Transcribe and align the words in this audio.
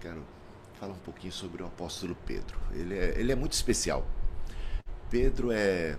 quero 0.00 0.24
falar 0.78 0.92
um 0.92 0.98
pouquinho 0.98 1.32
sobre 1.32 1.62
o 1.62 1.66
apóstolo 1.66 2.16
Pedro. 2.26 2.58
Ele 2.72 2.96
é, 2.96 3.18
ele 3.18 3.32
é 3.32 3.34
muito 3.34 3.52
especial. 3.52 4.06
Pedro 5.10 5.50
é 5.50 5.98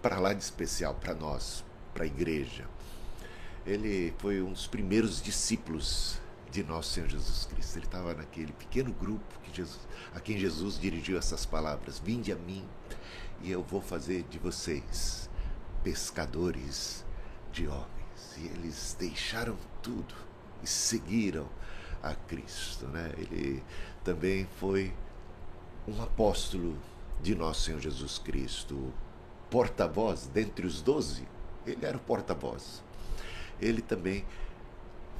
para 0.00 0.18
lá 0.18 0.32
de 0.32 0.42
especial 0.42 0.94
para 0.94 1.14
nós, 1.14 1.64
para 1.94 2.04
a 2.04 2.06
igreja. 2.06 2.66
Ele 3.64 4.12
foi 4.18 4.42
um 4.42 4.52
dos 4.52 4.66
primeiros 4.66 5.22
discípulos 5.22 6.20
de 6.50 6.64
nosso 6.64 6.92
Senhor 6.92 7.08
Jesus 7.08 7.46
Cristo. 7.46 7.76
Ele 7.76 7.86
estava 7.86 8.14
naquele 8.14 8.52
pequeno 8.52 8.92
grupo 8.92 9.40
que 9.42 9.54
Jesus, 9.54 9.80
a 10.14 10.20
quem 10.20 10.38
Jesus 10.38 10.78
dirigiu 10.78 11.16
essas 11.16 11.46
palavras: 11.46 11.98
Vinde 11.98 12.32
a 12.32 12.36
mim 12.36 12.66
e 13.40 13.50
eu 13.50 13.62
vou 13.62 13.80
fazer 13.80 14.24
de 14.24 14.38
vocês 14.38 15.30
pescadores 15.82 17.04
de 17.52 17.68
homens. 17.68 18.36
E 18.36 18.46
eles 18.46 18.96
deixaram 18.98 19.56
tudo 19.82 20.14
e 20.62 20.66
seguiram 20.66 21.48
a 22.02 22.14
Cristo. 22.14 22.86
Né? 22.86 23.12
Ele 23.16 23.62
também 24.04 24.46
foi 24.58 24.92
um 25.86 26.02
apóstolo 26.02 26.76
de 27.20 27.34
nosso 27.34 27.62
Senhor 27.62 27.80
Jesus 27.80 28.18
Cristo, 28.18 28.92
porta-voz 29.50 30.26
dentre 30.26 30.66
os 30.66 30.82
doze. 30.82 31.26
Ele 31.66 31.84
era 31.84 31.96
o 31.96 32.00
porta-voz. 32.00 32.82
Ele 33.60 33.80
também 33.80 34.24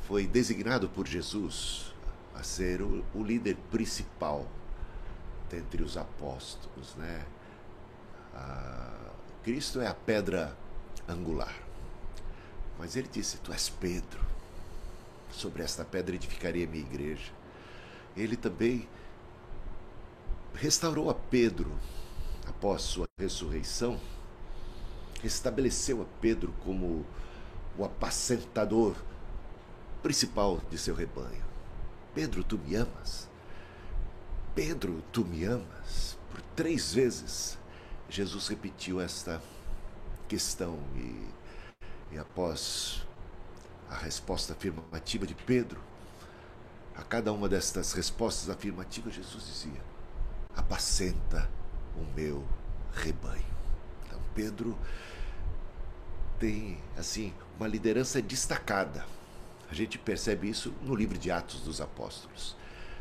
foi 0.07 0.27
designado 0.27 0.88
por 0.88 1.07
Jesus 1.07 1.93
a 2.34 2.43
ser 2.43 2.83
o, 2.83 3.05
o 3.15 3.23
líder 3.23 3.57
principal 3.71 4.46
dentre 5.49 5.83
os 5.83 5.96
apóstolos, 5.96 6.95
né? 6.96 7.24
Cristo 9.43 9.80
é 9.80 9.87
a 9.87 9.95
pedra 9.95 10.57
angular. 11.09 11.55
Mas 12.79 12.96
ele 12.96 13.09
disse: 13.09 13.38
Tu 13.38 13.52
és 13.52 13.69
Pedro. 13.69 14.32
Sobre 15.33 15.63
esta 15.63 15.85
pedra 15.85 16.15
edificaria 16.15 16.67
minha 16.67 16.85
igreja. 16.85 17.33
Ele 18.17 18.37
também 18.37 18.89
restaurou 20.55 21.11
a 21.11 21.15
Pedro 21.15 21.73
após 22.47 22.83
sua 22.83 23.09
ressurreição, 23.19 23.99
estabeleceu 25.24 26.02
a 26.02 26.05
Pedro 26.21 26.55
como 26.65 27.05
o 27.77 27.85
apacentador 27.85 28.95
principal 30.02 30.61
de 30.71 30.77
seu 30.77 30.95
rebanho. 30.95 31.45
Pedro, 32.15 32.45
tu 32.45 32.59
me 32.59 32.74
amas? 32.74 33.29
Pedro, 34.55 35.02
tu 35.13 35.24
me 35.24 35.45
amas? 35.45 36.19
Por 36.30 36.43
três 36.55 36.93
vezes 36.93 37.59
Jesus 38.09 38.49
repetiu 38.49 39.01
esta 39.01 39.41
questão 40.29 40.79
e, 40.95 42.15
e 42.15 42.19
após 42.19 43.07
a 43.93 43.98
resposta 43.98 44.54
afirmativa 44.54 45.26
de 45.26 45.35
Pedro, 45.35 45.80
a 46.96 47.02
cada 47.02 47.32
uma 47.32 47.48
destas 47.48 47.93
respostas 47.93 48.49
afirmativas, 48.49 49.15
Jesus 49.15 49.46
dizia: 49.46 49.80
Apacenta 50.57 51.51
o 51.96 52.04
meu 52.15 52.45
rebanho. 52.93 53.45
Então, 54.07 54.21
Pedro 54.34 54.76
tem, 56.38 56.79
assim, 56.96 57.32
uma 57.59 57.68
liderança 57.68 58.21
destacada. 58.21 59.04
A 59.71 59.74
gente 59.74 59.99
percebe 59.99 60.49
isso 60.49 60.73
no 60.82 60.95
livro 60.95 61.16
de 61.16 61.30
Atos 61.30 61.60
dos 61.60 61.80
Apóstolos. 61.80 62.56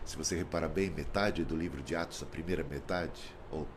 Se 0.06 0.18
você 0.18 0.36
reparar 0.36 0.70
bem, 0.70 0.90
metade 0.90 1.44
do 1.44 1.56
livro 1.56 1.82
de 1.82 1.96
Atos, 1.96 2.24
a 2.24 2.26
primeira 2.26 2.64
metade, 2.64 3.34
ou 3.50 3.68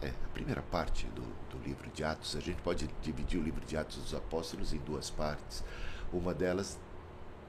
é, 0.00 0.08
a 0.08 0.28
primeira 0.32 0.62
parte 0.62 1.06
do, 1.08 1.22
do 1.50 1.58
livro 1.64 1.90
de 1.90 2.04
Atos, 2.04 2.36
a 2.36 2.40
gente 2.40 2.60
pode 2.62 2.88
dividir 3.02 3.38
o 3.38 3.42
livro 3.42 3.64
de 3.64 3.76
Atos 3.76 3.98
dos 3.98 4.14
Apóstolos 4.14 4.72
em 4.72 4.78
duas 4.78 5.10
partes. 5.10 5.62
Uma 6.12 6.32
delas 6.32 6.78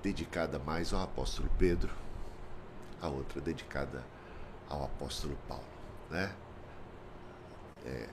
dedicada 0.03 0.59
mais 0.59 0.93
ao 0.93 1.01
apóstolo 1.01 1.49
Pedro, 1.57 1.93
a 3.01 3.07
outra 3.07 3.39
dedicada 3.39 4.03
ao 4.69 4.83
apóstolo 4.83 5.37
Paulo, 5.47 5.63
né? 6.09 6.33
É, 7.85 8.09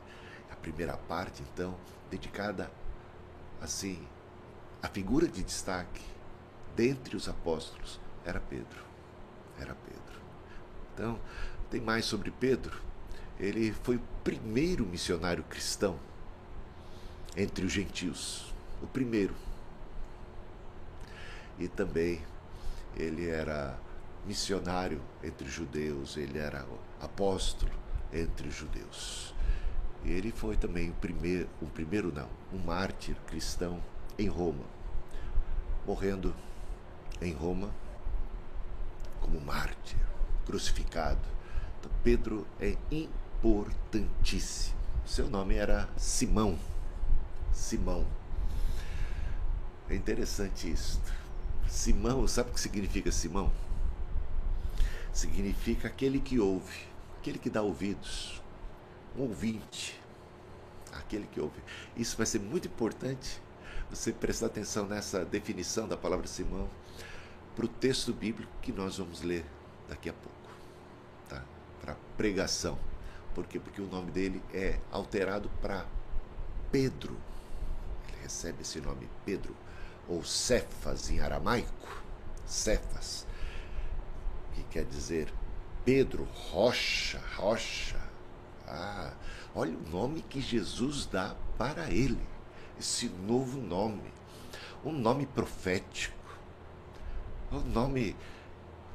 a 0.50 0.56
primeira 0.56 0.97
parte, 0.97 1.42
então, 1.42 1.77
dedicada 2.11 2.70
assim, 3.61 4.06
a 4.83 4.89
figura 4.89 5.27
de 5.27 5.42
destaque 5.42 6.02
dentre 6.77 7.17
os 7.17 7.29
apóstolos 7.29 8.01
era 8.24 8.40
Pedro. 8.40 8.85
Era 9.58 9.74
Pedro. 9.74 10.20
Então, 10.95 11.18
tem 11.70 11.80
mais 11.80 12.05
sobre 12.05 12.30
Pedro. 12.30 12.80
Ele 13.39 13.73
foi 13.83 13.96
o 13.96 14.02
primeiro 14.23 14.85
missionário 14.86 15.42
cristão 15.45 15.98
entre 17.36 17.64
os 17.64 17.73
gentios. 17.73 18.55
O 18.83 18.86
primeiro. 18.86 19.35
E 21.58 21.68
também 21.68 22.22
ele 22.96 23.28
era 23.28 23.78
missionário 24.27 25.00
entre 25.22 25.48
judeus, 25.48 26.17
ele 26.17 26.39
era 26.39 26.67
apóstolo 27.00 27.72
entre 28.12 28.50
judeus. 28.50 29.34
Ele 30.05 30.30
foi 30.30 30.56
também 30.56 30.90
o 30.90 30.94
primeiro, 30.94 31.48
o 31.61 31.67
primeiro 31.67 32.12
não, 32.12 32.28
um 32.52 32.58
mártir 32.58 33.17
cristão 33.27 33.83
em 34.18 34.28
Roma, 34.28 34.64
morrendo 35.86 36.34
em 37.20 37.33
Roma 37.33 37.70
como 39.20 39.40
mártir, 39.40 39.98
crucificado. 40.44 41.20
Então, 41.78 41.90
Pedro 42.05 42.46
é 42.61 42.77
importantíssimo. 42.90 44.77
Seu 45.05 45.28
nome 45.28 45.55
era 45.55 45.88
Simão. 45.96 46.58
Simão. 47.52 48.06
É 49.88 49.94
interessante 49.94 50.70
isso. 50.70 51.00
Simão, 51.69 52.27
sabe 52.27 52.51
o 52.51 52.53
que 52.53 52.61
significa 52.61 53.11
Simão? 53.11 53.53
Significa 55.13 55.89
aquele 55.89 56.21
que 56.21 56.39
ouve, 56.39 56.87
aquele 57.19 57.39
que 57.39 57.51
dá 57.51 57.63
ouvidos 57.63 58.43
um 59.17 59.23
ouvinte, 59.23 59.99
aquele 60.93 61.27
que 61.27 61.41
ouve. 61.41 61.59
Isso 61.97 62.17
vai 62.17 62.27
ser 62.27 62.41
muito 62.41 62.69
importante 62.69 63.41
você 63.91 64.13
prestar 64.13 64.47
atenção 64.47 64.87
nessa 64.87 65.25
definição 65.25 65.89
da 65.89 65.97
palavra 65.97 66.27
Simão 66.27 66.69
para 67.55 67.65
o 67.65 67.69
texto 67.69 68.13
bíblico 68.13 68.53
que 68.61 68.73
nós 68.73 68.98
vamos 68.98 69.23
ler 69.23 69.45
daqui 69.89 70.09
a 70.09 70.13
pouco, 70.13 70.51
tá? 71.29 71.43
Para 71.81 71.97
pregação. 72.17 72.79
Por 73.35 73.47
quê? 73.47 73.59
Porque 73.59 73.81
o 73.81 73.87
nome 73.87 74.11
dele 74.11 74.43
é 74.53 74.79
alterado 74.91 75.51
para 75.61 75.87
Pedro. 76.71 77.17
Ele 78.09 78.23
recebe 78.23 78.63
esse 78.63 78.81
nome 78.81 79.09
Pedro 79.25 79.55
ou 80.08 80.24
Cefas 80.24 81.11
em 81.11 81.20
aramaico, 81.20 82.02
Cefas, 82.44 83.27
que 84.55 84.62
quer 84.64 84.84
dizer 84.84 85.33
Pedro, 85.84 86.27
rocha, 86.50 87.20
rocha, 87.36 88.00
ah, 88.67 89.12
olha 89.55 89.77
o 89.77 89.90
nome 89.90 90.22
que 90.22 90.40
Jesus 90.40 91.06
dá 91.06 91.36
para 91.56 91.90
ele, 91.90 92.27
esse 92.78 93.08
novo 93.08 93.61
nome, 93.61 94.12
um 94.84 94.92
nome 94.92 95.27
profético, 95.27 96.17
um 97.52 97.61
nome 97.61 98.17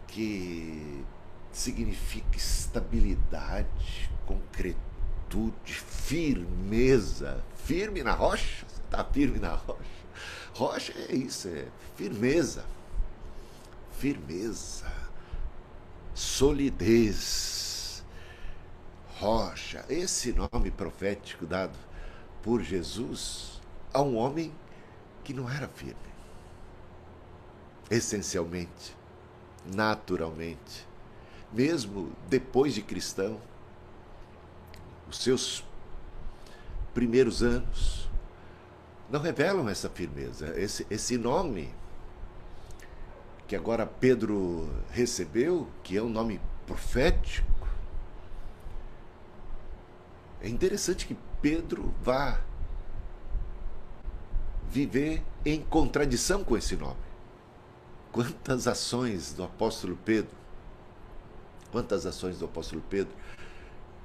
que 0.07 1.05
significa 1.51 2.37
estabilidade, 2.37 4.09
concretude, 4.25 5.73
firmeza, 5.73 7.43
firme 7.55 8.03
na 8.03 8.13
rocha, 8.13 8.65
está 8.85 9.03
firme 9.03 9.39
na 9.39 9.55
rocha. 9.55 10.00
Rocha 10.53 10.93
é 11.09 11.15
isso, 11.15 11.47
é 11.47 11.65
firmeza, 11.95 12.65
firmeza, 13.97 14.91
solidez. 16.13 18.03
Rocha, 19.17 19.85
esse 19.87 20.33
nome 20.33 20.71
profético 20.71 21.45
dado 21.45 21.77
por 22.41 22.61
Jesus 22.61 23.61
a 23.93 24.01
um 24.01 24.17
homem 24.17 24.51
que 25.23 25.33
não 25.33 25.49
era 25.49 25.67
firme. 25.67 25.95
Essencialmente, 27.89 28.95
naturalmente, 29.73 30.87
mesmo 31.51 32.11
depois 32.27 32.73
de 32.73 32.81
cristão, 32.81 33.39
os 35.07 35.17
seus 35.17 35.63
primeiros 36.93 37.43
anos 37.43 38.09
não 39.11 39.19
revelam 39.19 39.67
essa 39.67 39.89
firmeza, 39.89 40.57
esse, 40.57 40.87
esse 40.89 41.17
nome 41.17 41.69
que 43.45 43.55
agora 43.55 43.85
Pedro 43.85 44.69
recebeu, 44.89 45.67
que 45.83 45.97
é 45.97 46.01
um 46.01 46.07
nome 46.07 46.39
profético, 46.65 47.67
é 50.39 50.47
interessante 50.47 51.05
que 51.05 51.17
Pedro 51.41 51.93
vá 52.01 52.39
viver 54.69 55.21
em 55.45 55.61
contradição 55.61 56.45
com 56.45 56.55
esse 56.55 56.77
nome. 56.77 57.01
Quantas 58.13 58.65
ações 58.65 59.33
do 59.33 59.43
apóstolo 59.43 59.97
Pedro, 60.05 60.35
quantas 61.69 62.05
ações 62.05 62.39
do 62.39 62.45
apóstolo 62.45 62.81
Pedro 62.89 63.13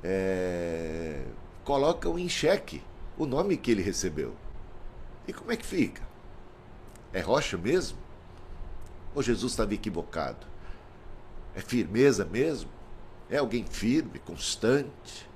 é, 0.02 1.24
colocam 1.64 2.18
em 2.18 2.28
xeque 2.28 2.82
o 3.16 3.24
nome 3.24 3.56
que 3.56 3.70
ele 3.70 3.82
recebeu. 3.82 4.34
E 5.26 5.32
como 5.32 5.50
é 5.50 5.56
que 5.56 5.66
fica? 5.66 6.02
É 7.12 7.20
rocha 7.20 7.56
mesmo? 7.56 7.98
Ou 9.14 9.22
Jesus 9.22 9.52
estava 9.52 9.74
equivocado? 9.74 10.46
É 11.54 11.60
firmeza 11.60 12.24
mesmo? 12.24 12.70
É 13.30 13.38
alguém 13.38 13.64
firme, 13.64 14.18
constante? 14.18 15.28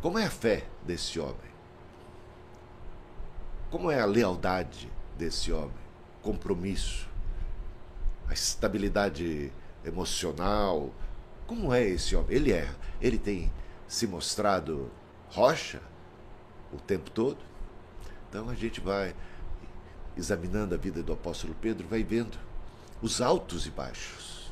Como 0.00 0.18
é 0.18 0.24
a 0.24 0.30
fé 0.30 0.64
desse 0.84 1.20
homem? 1.20 1.48
Como 3.70 3.90
é 3.90 4.00
a 4.00 4.06
lealdade 4.06 4.90
desse 5.16 5.52
homem? 5.52 5.76
Compromisso, 6.22 7.08
a 8.26 8.32
estabilidade 8.32 9.52
emocional. 9.84 10.90
Como 11.46 11.72
é 11.72 11.84
esse 11.84 12.16
homem? 12.16 12.34
Ele 12.34 12.52
é, 12.52 12.68
ele 13.00 13.18
tem 13.18 13.52
se 13.86 14.06
mostrado 14.06 14.90
rocha 15.28 15.82
o 16.72 16.76
tempo 16.76 17.10
todo? 17.10 17.38
Então 18.28 18.48
a 18.48 18.54
gente 18.54 18.80
vai 18.80 19.14
examinando 20.16 20.74
a 20.74 20.78
vida 20.78 21.02
do 21.02 21.12
apóstolo 21.12 21.54
Pedro, 21.60 21.86
vai 21.86 22.02
vendo 22.02 22.38
os 23.00 23.20
altos 23.20 23.66
e 23.66 23.70
baixos, 23.70 24.50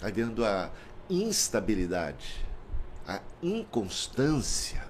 vai 0.00 0.12
vendo 0.12 0.44
a 0.44 0.70
instabilidade, 1.10 2.44
a 3.06 3.20
inconstância 3.42 4.86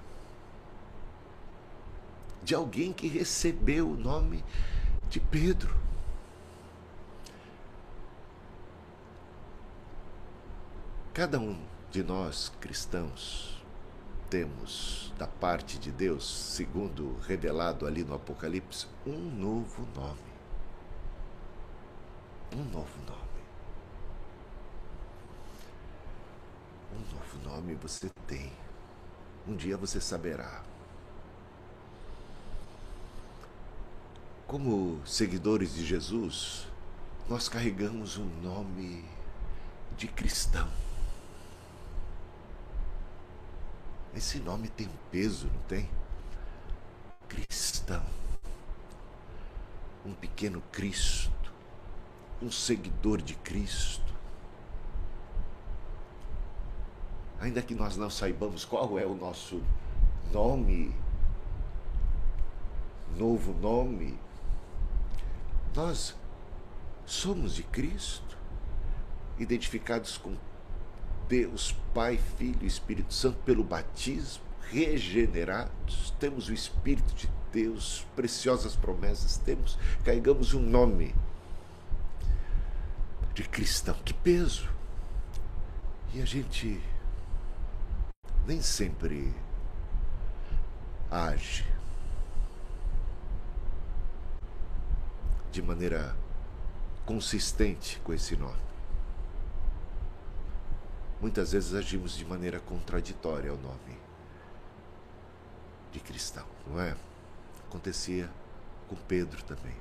de 2.43 2.55
alguém 2.55 2.93
que 2.93 3.07
recebeu 3.07 3.89
o 3.89 3.97
nome 3.97 4.43
de 5.09 5.19
Pedro. 5.19 5.75
Cada 11.13 11.39
um 11.39 11.59
de 11.91 12.03
nós 12.03 12.51
cristãos 12.61 13.58
temos 14.29 15.11
da 15.17 15.27
parte 15.27 15.79
de 15.79 15.91
Deus, 15.91 16.53
segundo 16.55 17.17
revelado 17.27 17.85
ali 17.85 18.03
no 18.03 18.13
Apocalipse, 18.13 18.87
um 19.05 19.17
novo 19.17 19.87
nome. 19.95 20.29
Um 22.55 22.63
novo 22.65 22.99
nome. 23.07 23.19
Um 26.93 26.99
novo 27.15 27.49
nome 27.49 27.75
você 27.75 28.09
tem. 28.27 28.51
Um 29.47 29.55
dia 29.55 29.75
você 29.75 29.99
saberá. 29.99 30.63
Como 34.45 35.05
seguidores 35.05 35.73
de 35.73 35.85
Jesus, 35.85 36.67
nós 37.27 37.49
carregamos 37.49 38.17
um 38.17 38.25
nome 38.41 39.05
de 39.97 40.07
cristão. 40.07 40.69
Esse 44.15 44.39
nome 44.39 44.67
tem 44.69 44.87
um 44.87 45.11
peso, 45.11 45.47
não 45.47 45.61
tem? 45.63 45.89
Cristão. 47.27 48.03
Um 50.05 50.13
pequeno 50.13 50.61
Cristo. 50.71 51.53
Um 52.41 52.51
seguidor 52.51 53.21
de 53.21 53.35
Cristo. 53.35 54.13
Ainda 57.39 57.61
que 57.61 57.73
nós 57.73 57.95
não 57.95 58.09
saibamos 58.09 58.65
qual 58.65 58.99
é 58.99 59.05
o 59.05 59.15
nosso 59.15 59.61
nome, 60.31 60.93
novo 63.17 63.53
nome, 63.53 64.19
nós 65.75 66.15
somos 67.05 67.55
de 67.55 67.63
Cristo, 67.63 68.37
identificados 69.37 70.17
com 70.17 70.35
Deus, 71.29 71.75
Pai, 71.93 72.19
Filho 72.37 72.57
e 72.63 72.65
Espírito 72.65 73.13
Santo 73.13 73.37
pelo 73.45 73.63
batismo, 73.63 74.43
regenerados, 74.71 76.11
temos 76.19 76.49
o 76.49 76.53
Espírito 76.53 77.13
de 77.13 77.29
Deus, 77.53 78.05
preciosas 78.15 78.75
promessas, 78.75 79.37
temos, 79.37 79.77
carregamos 80.03 80.55
um 80.55 80.59
nome 80.59 81.15
de 83.35 83.43
cristão. 83.43 83.95
Que 84.03 84.13
peso! 84.13 84.67
E 86.13 86.21
a 86.21 86.25
gente 86.25 86.81
nem 88.47 88.59
sempre 88.61 89.31
age 91.11 91.63
de 95.51 95.61
maneira 95.61 96.15
consistente 97.05 97.99
com 98.03 98.13
esse 98.13 98.35
nome. 98.35 98.68
Muitas 101.21 101.51
vezes 101.51 101.73
agimos 101.73 102.15
de 102.15 102.25
maneira 102.25 102.59
contraditória 102.59 103.51
ao 103.51 103.57
nome 103.57 103.97
de 105.91 105.99
cristão, 105.99 106.45
não 106.65 106.79
é? 106.79 106.95
Acontecia 107.67 108.29
com 108.87 108.95
Pedro 108.95 109.43
também. 109.43 109.75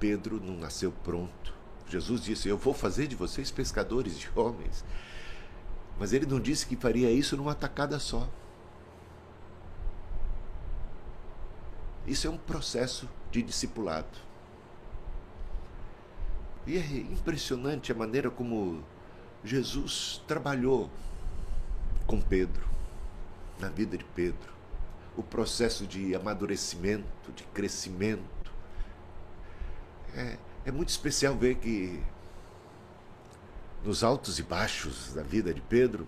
Pedro 0.00 0.40
não 0.40 0.56
nasceu 0.56 0.92
pronto. 1.04 1.54
Jesus 1.88 2.22
disse: 2.22 2.48
Eu 2.48 2.56
vou 2.56 2.72
fazer 2.72 3.06
de 3.06 3.16
vocês 3.16 3.50
pescadores 3.50 4.18
de 4.18 4.30
homens. 4.34 4.84
Mas 5.98 6.12
ele 6.12 6.26
não 6.26 6.40
disse 6.40 6.66
que 6.66 6.76
faria 6.76 7.10
isso 7.10 7.36
numa 7.36 7.54
tacada 7.54 7.98
só. 7.98 8.28
Isso 12.06 12.26
é 12.26 12.30
um 12.30 12.38
processo 12.38 13.08
de 13.30 13.42
discipulado. 13.42 14.18
E 16.66 16.76
é 16.76 16.80
impressionante 16.80 17.90
a 17.92 17.94
maneira 17.94 18.30
como 18.30 18.82
Jesus 19.44 20.22
trabalhou 20.26 20.90
com 22.06 22.20
Pedro, 22.20 22.66
na 23.58 23.68
vida 23.68 23.96
de 23.96 24.04
Pedro, 24.04 24.52
o 25.16 25.22
processo 25.22 25.86
de 25.86 26.14
amadurecimento, 26.14 27.32
de 27.34 27.44
crescimento. 27.44 28.22
É, 30.14 30.38
é 30.66 30.72
muito 30.72 30.88
especial 30.88 31.36
ver 31.36 31.56
que 31.56 32.02
nos 33.84 34.02
altos 34.02 34.38
e 34.38 34.42
baixos 34.42 35.14
da 35.14 35.22
vida 35.22 35.52
de 35.54 35.60
Pedro, 35.60 36.06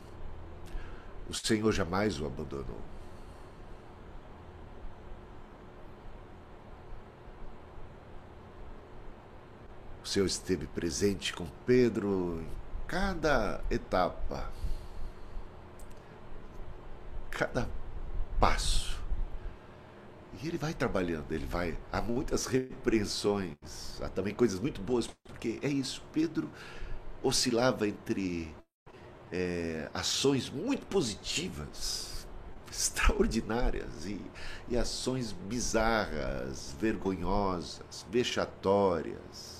o 1.29 1.35
Senhor 1.35 1.71
jamais 1.73 2.21
o 2.21 2.27
abandonou. 2.27 2.81
O 10.03 10.07
Senhor 10.07 10.27
esteve 10.27 10.67
presente 10.67 11.33
com 11.33 11.47
Pedro 11.65 12.43
em 12.43 12.70
cada 12.91 13.63
etapa, 13.71 14.51
cada 17.31 17.69
passo. 18.41 18.99
E 20.43 20.49
ele 20.49 20.59
vai 20.59 20.75
trabalhando, 20.75 21.31
ele 21.31 21.47
vai. 21.47 21.79
Há 21.93 22.03
muitas 22.03 22.47
repreensões, 22.47 23.55
há 24.03 24.09
também 24.09 24.35
coisas 24.35 24.59
muito 24.59 24.81
boas, 24.81 25.07
porque 25.23 25.61
é 25.63 25.69
isso. 25.69 26.03
Pedro 26.13 26.51
oscilava 27.23 27.87
entre 27.87 28.53
é, 29.31 29.89
ações 29.95 30.51
muito 30.51 30.85
positivas, 30.87 32.27
extraordinárias, 32.69 34.05
e, 34.05 34.21
e 34.69 34.77
ações 34.77 35.31
bizarras, 35.31 36.75
vergonhosas, 36.81 38.05
vexatórias 38.11 39.60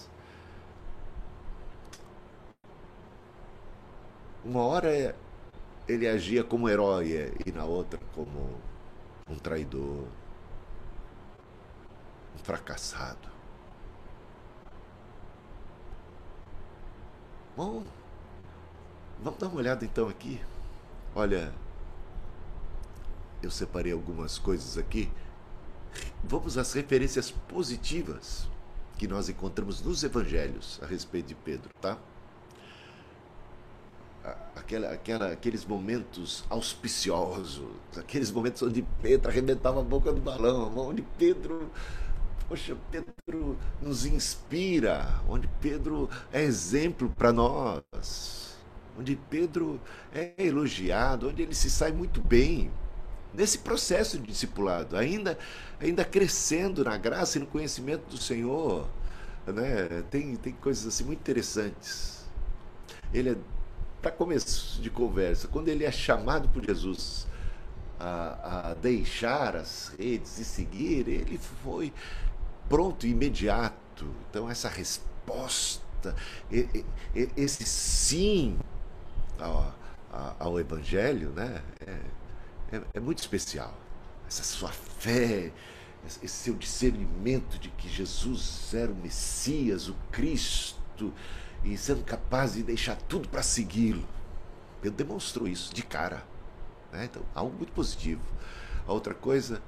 Uma 4.45 4.63
hora 4.63 5.15
ele 5.87 6.09
agia 6.09 6.43
como 6.43 6.69
herói 6.69 7.33
e 7.45 7.53
na 7.53 7.65
outra 7.65 8.01
como 8.15 8.57
um 9.29 9.37
traidor, 9.37 10.07
um 12.35 12.39
fracassado. 12.43 13.29
Bom, 17.57 17.85
vamos 19.23 19.39
dar 19.39 19.49
uma 19.49 19.59
olhada 19.59 19.85
então 19.85 20.09
aqui. 20.09 20.41
Olha, 21.15 21.53
eu 23.43 23.51
separei 23.51 23.93
algumas 23.93 24.39
coisas 24.39 24.79
aqui. 24.79 25.11
Vamos 26.25 26.57
às 26.57 26.73
referências 26.73 27.31
positivas 27.31 28.49
que 28.97 29.09
nós 29.09 29.29
encontramos 29.29 29.83
nos 29.83 30.03
evangelhos 30.05 30.79
a 30.83 30.87
respeito 30.87 31.29
de 31.29 31.35
Pedro, 31.35 31.69
tá? 31.81 31.99
Aquela, 34.55 34.93
aquela, 34.93 35.33
aqueles 35.33 35.65
momentos 35.65 36.45
auspiciosos, 36.49 37.67
aqueles 37.97 38.31
momentos 38.31 38.63
onde 38.63 38.83
Pedro 39.03 39.31
arrebentava 39.31 39.81
a 39.81 39.85
boca 39.85 40.13
do 40.13 40.21
balão, 40.21 40.73
onde 40.77 41.03
Pedro, 41.19 41.71
poxa, 42.49 42.77
Pedro 42.91 43.57
nos 43.81 44.05
inspira, 44.05 45.21
onde 45.29 45.49
Pedro 45.61 46.09
é 46.33 46.43
exemplo 46.43 47.09
para 47.17 47.33
nós, 47.33 48.59
onde 48.99 49.17
Pedro 49.17 49.81
é 50.15 50.35
elogiado, 50.39 51.29
onde 51.29 51.43
ele 51.43 51.55
se 51.55 51.71
sai 51.71 51.93
muito 51.93 52.21
bem 52.21 52.71
nesse 53.33 53.59
processo 53.59 54.19
de 54.19 54.27
discipulado, 54.27 54.97
ainda, 54.97 55.39
ainda 55.81 56.05
crescendo 56.05 56.85
na 56.85 56.97
graça 56.97 57.39
e 57.39 57.41
no 57.41 57.47
conhecimento 57.47 58.09
do 58.11 58.19
Senhor. 58.19 58.89
Né? 59.47 60.05
Tem, 60.11 60.37
tem 60.37 60.53
coisas 60.53 60.87
assim 60.87 61.05
muito 61.05 61.21
interessantes. 61.21 62.29
Ele 63.13 63.31
é 63.31 63.37
para 64.01 64.11
começo 64.11 64.81
de 64.81 64.91
conversa, 64.91 65.49
quando 65.49 65.69
ele 65.69 65.85
é 65.85 65.93
chamado 65.93 66.49
por 66.49 66.65
Jesus 66.65 67.27
a, 67.99 68.71
a, 68.71 68.75
deixar 68.75 69.57
as 69.57 69.93
redes 69.99 70.39
e 70.39 70.45
seguir, 70.45 71.07
ele 71.07 71.39
foi 71.63 71.93
pronto, 72.69 73.07
imediato. 73.07 74.07
Então, 74.31 74.49
essa 74.49 74.69
resposta 74.69 75.91
esse 77.37 77.65
sim 77.65 78.59
ao, 79.39 79.75
ao 80.39 80.59
Evangelho, 80.59 81.31
né? 81.31 81.63
É, 81.87 82.77
é, 82.77 82.83
é 82.95 83.01
muito 83.01 83.19
especial. 83.19 83.75
Essa 84.27 84.43
sua 84.43 84.71
fé, 84.71 85.53
esse 86.07 86.29
seu 86.29 86.55
discernimento 86.55 87.59
de 87.59 87.69
que 87.71 87.89
Jesus 87.89 88.73
era 88.73 88.91
o 88.91 88.95
Messias, 88.95 89.89
o 89.89 89.97
Cristo, 90.11 91.13
e 91.65 91.77
sendo 91.77 92.05
capaz 92.05 92.55
de 92.55 92.63
deixar 92.63 92.97
tudo 92.97 93.29
para 93.29 93.43
segui-lo. 93.43 94.05
Pedro 94.81 94.97
demonstrou 94.97 95.47
isso 95.47 95.75
de 95.75 95.83
cara. 95.83 96.23
Né? 96.93 97.05
Então, 97.05 97.23
algo 97.35 97.57
muito 97.57 97.73
positivo. 97.73 98.23
A 98.87 98.93
outra 98.93 99.15
coisa, 99.15 99.63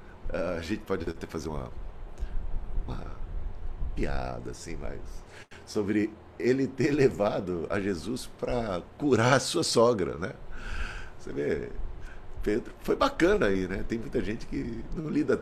a 0.57 0.61
gente 0.61 0.81
pode 0.81 1.07
até 1.09 1.27
fazer 1.27 1.49
uma, 1.49 1.71
uma 2.85 3.05
piada, 3.95 4.51
assim, 4.51 4.75
mas 4.75 4.99
sobre 5.65 6.11
ele 6.39 6.67
ter 6.67 6.91
levado 6.91 7.67
a 7.69 7.79
Jesus 7.79 8.29
para 8.39 8.81
curar 8.97 9.33
a 9.33 9.39
sua 9.39 9.63
sogra, 9.63 10.17
né? 10.17 10.33
Você 11.17 11.31
vê, 11.31 11.69
Pedro 12.41 12.73
foi 12.81 12.95
bacana 12.95 13.45
aí, 13.47 13.67
né? 13.67 13.83
Tem 13.87 13.97
muita 13.97 14.21
gente 14.21 14.45
que 14.47 14.83
não 14.95 15.09
lida, 15.09 15.41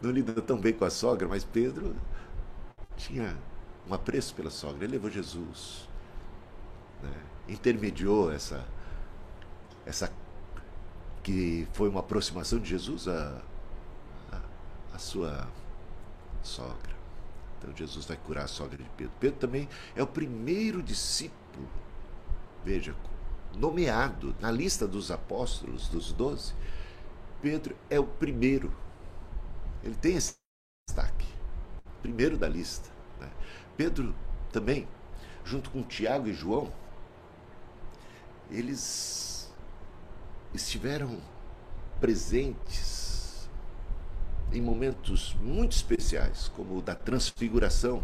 não 0.00 0.10
lida 0.10 0.40
tão 0.40 0.60
bem 0.60 0.72
com 0.72 0.84
a 0.84 0.90
sogra, 0.90 1.26
mas 1.26 1.44
Pedro 1.44 1.96
tinha 2.96 3.36
um 3.88 3.94
apreço 3.94 4.34
pela 4.34 4.50
sogra. 4.50 4.84
Ele 4.84 4.92
levou 4.92 5.10
Jesus, 5.10 5.88
né? 7.02 7.22
intermediou 7.48 8.30
essa, 8.30 8.66
essa 9.86 10.12
que 11.22 11.66
foi 11.72 11.88
uma 11.88 12.00
aproximação 12.00 12.58
de 12.58 12.68
Jesus 12.68 13.08
à, 13.08 13.42
à 14.92 14.98
sua 14.98 15.48
sogra. 16.42 16.96
Então 17.58 17.76
Jesus 17.76 18.06
vai 18.06 18.16
curar 18.16 18.44
a 18.44 18.48
sogra 18.48 18.78
de 18.78 18.88
Pedro. 18.96 19.12
Pedro 19.18 19.38
também 19.38 19.68
é 19.96 20.02
o 20.02 20.06
primeiro 20.06 20.82
discípulo, 20.82 21.68
veja, 22.64 22.94
nomeado 23.56 24.34
na 24.40 24.50
lista 24.50 24.86
dos 24.86 25.10
apóstolos, 25.10 25.88
dos 25.88 26.12
doze. 26.12 26.54
Pedro 27.42 27.76
é 27.90 27.98
o 27.98 28.06
primeiro. 28.06 28.72
Ele 29.82 29.94
tem 29.94 30.16
esse 30.16 30.34
destaque. 30.88 31.26
Primeiro 32.02 32.36
da 32.36 32.48
lista. 32.48 32.90
Né? 33.20 33.30
Pedro 33.78 34.12
também, 34.50 34.88
junto 35.44 35.70
com 35.70 35.84
Tiago 35.84 36.26
e 36.26 36.32
João, 36.32 36.72
eles 38.50 39.52
estiveram 40.52 41.20
presentes 42.00 43.48
em 44.52 44.60
momentos 44.60 45.32
muito 45.40 45.76
especiais, 45.76 46.48
como 46.48 46.78
o 46.78 46.82
da 46.82 46.96
transfiguração 46.96 48.02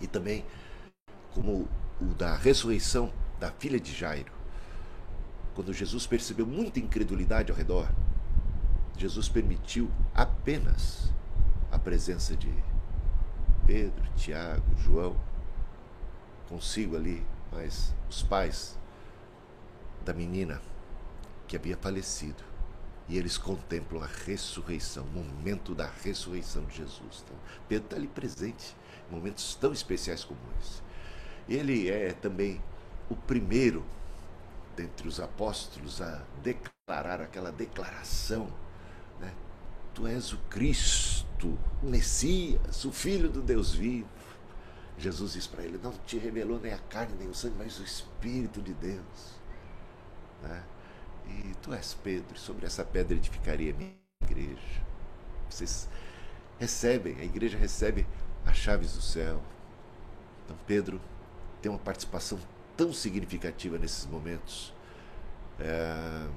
e 0.00 0.06
também 0.06 0.44
como 1.34 1.68
o 2.00 2.04
da 2.16 2.36
ressurreição 2.36 3.12
da 3.40 3.50
filha 3.50 3.80
de 3.80 3.92
Jairo. 3.92 4.30
Quando 5.56 5.72
Jesus 5.72 6.06
percebeu 6.06 6.46
muita 6.46 6.78
incredulidade 6.78 7.50
ao 7.50 7.58
redor, 7.58 7.90
Jesus 8.96 9.28
permitiu 9.28 9.90
apenas 10.14 11.12
a 11.72 11.80
presença 11.80 12.36
de 12.36 12.75
Pedro, 13.66 14.04
Tiago, 14.14 14.64
João, 14.78 15.16
consigo 16.48 16.94
ali, 16.94 17.26
mas 17.50 17.94
os 18.08 18.22
pais 18.22 18.78
da 20.04 20.14
menina 20.14 20.62
que 21.48 21.56
havia 21.56 21.76
falecido 21.76 22.44
e 23.08 23.18
eles 23.18 23.36
contemplam 23.36 24.02
a 24.02 24.06
ressurreição, 24.06 25.04
o 25.04 25.10
momento 25.10 25.74
da 25.74 25.90
ressurreição 26.04 26.64
de 26.64 26.76
Jesus. 26.76 27.24
Então, 27.24 27.36
Pedro 27.68 27.86
está 27.86 27.96
ali 27.96 28.08
presente 28.08 28.76
em 29.10 29.14
momentos 29.14 29.54
tão 29.56 29.72
especiais 29.72 30.24
como 30.24 30.38
esse. 30.60 30.82
Ele 31.48 31.88
é 31.88 32.12
também 32.12 32.62
o 33.08 33.14
primeiro 33.14 33.84
dentre 34.76 35.08
os 35.08 35.20
apóstolos 35.20 36.02
a 36.02 36.22
declarar 36.42 37.20
aquela 37.20 37.50
declaração: 37.50 38.48
né? 39.20 39.32
Tu 39.94 40.06
és 40.06 40.32
o 40.32 40.38
Cristo, 40.50 41.25
o 41.44 41.58
Messias, 41.82 42.84
o 42.84 42.92
Filho 42.92 43.28
do 43.28 43.42
Deus 43.42 43.74
vivo. 43.74 44.08
Jesus 44.98 45.34
diz 45.34 45.46
para 45.46 45.62
ele: 45.62 45.78
Não 45.82 45.92
te 46.06 46.18
revelou 46.18 46.58
nem 46.58 46.72
a 46.72 46.78
carne 46.78 47.14
nem 47.18 47.28
o 47.28 47.34
sangue, 47.34 47.56
mas 47.58 47.78
o 47.78 47.82
Espírito 47.82 48.62
de 48.62 48.72
Deus. 48.74 49.36
Né? 50.42 50.62
E 51.28 51.54
tu 51.62 51.74
és 51.74 51.94
Pedro, 51.94 52.38
sobre 52.38 52.66
essa 52.66 52.84
pedra 52.84 53.16
edificaria 53.16 53.72
a 53.72 53.76
minha 53.76 53.92
igreja. 54.22 54.82
Vocês 55.50 55.88
recebem, 56.58 57.16
a 57.20 57.24
igreja 57.24 57.58
recebe 57.58 58.06
as 58.44 58.56
chaves 58.56 58.94
do 58.94 59.02
céu. 59.02 59.42
Então 60.44 60.56
Pedro 60.66 61.00
tem 61.60 61.70
uma 61.70 61.78
participação 61.78 62.38
tão 62.76 62.92
significativa 62.92 63.78
nesses 63.78 64.06
momentos. 64.06 64.72
É... 65.58 66.28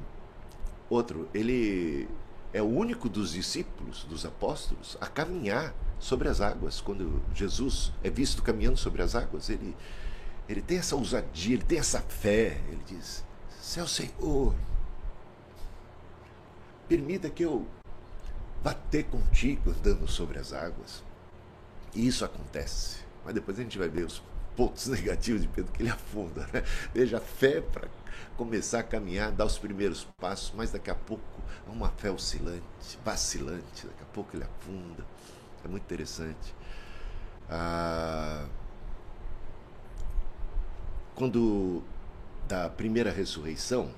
Outro, 0.89 1.29
ele 1.33 2.09
é 2.51 2.61
o 2.61 2.67
único 2.67 3.07
dos 3.07 3.31
discípulos, 3.31 4.03
dos 4.05 4.25
apóstolos, 4.25 4.97
a 4.99 5.07
caminhar 5.07 5.73
sobre 5.99 6.27
as 6.27 6.41
águas. 6.41 6.81
Quando 6.81 7.21
Jesus 7.33 7.91
é 8.03 8.09
visto 8.09 8.41
caminhando 8.41 8.77
sobre 8.77 9.01
as 9.01 9.15
águas, 9.15 9.49
ele, 9.49 9.75
ele 10.47 10.61
tem 10.61 10.77
essa 10.77 10.95
ousadia, 10.95 11.55
ele 11.55 11.63
tem 11.63 11.79
essa 11.79 12.01
fé. 12.01 12.59
Ele 12.69 12.81
diz: 12.87 13.23
Seu 13.59 13.87
Senhor, 13.87 14.55
Permita 16.89 17.29
que 17.29 17.45
eu 17.45 17.67
vá 18.63 18.73
ter 18.73 19.03
contigo 19.03 19.69
andando 19.69 20.07
sobre 20.07 20.39
as 20.39 20.51
águas. 20.51 21.03
E 21.93 22.07
isso 22.07 22.25
acontece. 22.25 23.01
Mas 23.23 23.35
depois 23.35 23.59
a 23.59 23.61
gente 23.61 23.77
vai 23.77 23.87
ver 23.87 24.05
os 24.05 24.23
pontos 24.57 24.87
negativos 24.89 25.43
de 25.43 25.47
Pedro, 25.47 25.71
que 25.71 25.83
ele 25.83 25.91
afunda. 25.91 26.49
Né? 26.51 26.63
Veja, 26.91 27.17
a 27.17 27.21
fé 27.21 27.61
para 27.61 27.87
começar 28.35 28.79
a 28.79 28.83
caminhar, 28.83 29.31
dar 29.31 29.45
os 29.45 29.59
primeiros 29.59 30.07
passos, 30.19 30.51
mas 30.57 30.71
daqui 30.71 30.89
a 30.89 30.95
pouco 30.95 31.23
é 31.67 31.69
uma 31.69 31.89
fé 31.89 32.11
oscilante, 32.11 32.99
vacilante, 33.03 33.85
daqui 33.85 34.03
a 34.03 34.13
pouco 34.13 34.35
ele 34.35 34.43
afunda. 34.43 35.05
É 35.63 35.67
muito 35.67 35.83
interessante. 35.83 36.55
Ah, 37.49 38.45
quando 41.15 41.83
da 42.47 42.69
primeira 42.69 43.11
ressurreição, 43.11 43.91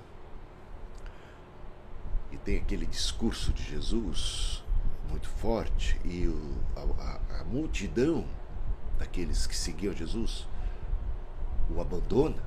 e 2.31 2.37
tem 2.37 2.57
aquele 2.57 2.85
discurso 2.85 3.51
de 3.51 3.63
Jesus 3.63 4.63
muito 5.09 5.27
forte 5.27 5.99
e 6.05 6.25
a, 6.75 7.39
a, 7.41 7.43
multidão 7.43 8.25
daqueles 8.97 9.45
que 9.45 9.55
seguiam 9.55 9.93
Jesus 9.93 10.47
o 11.69 11.81
abandona. 11.81 12.41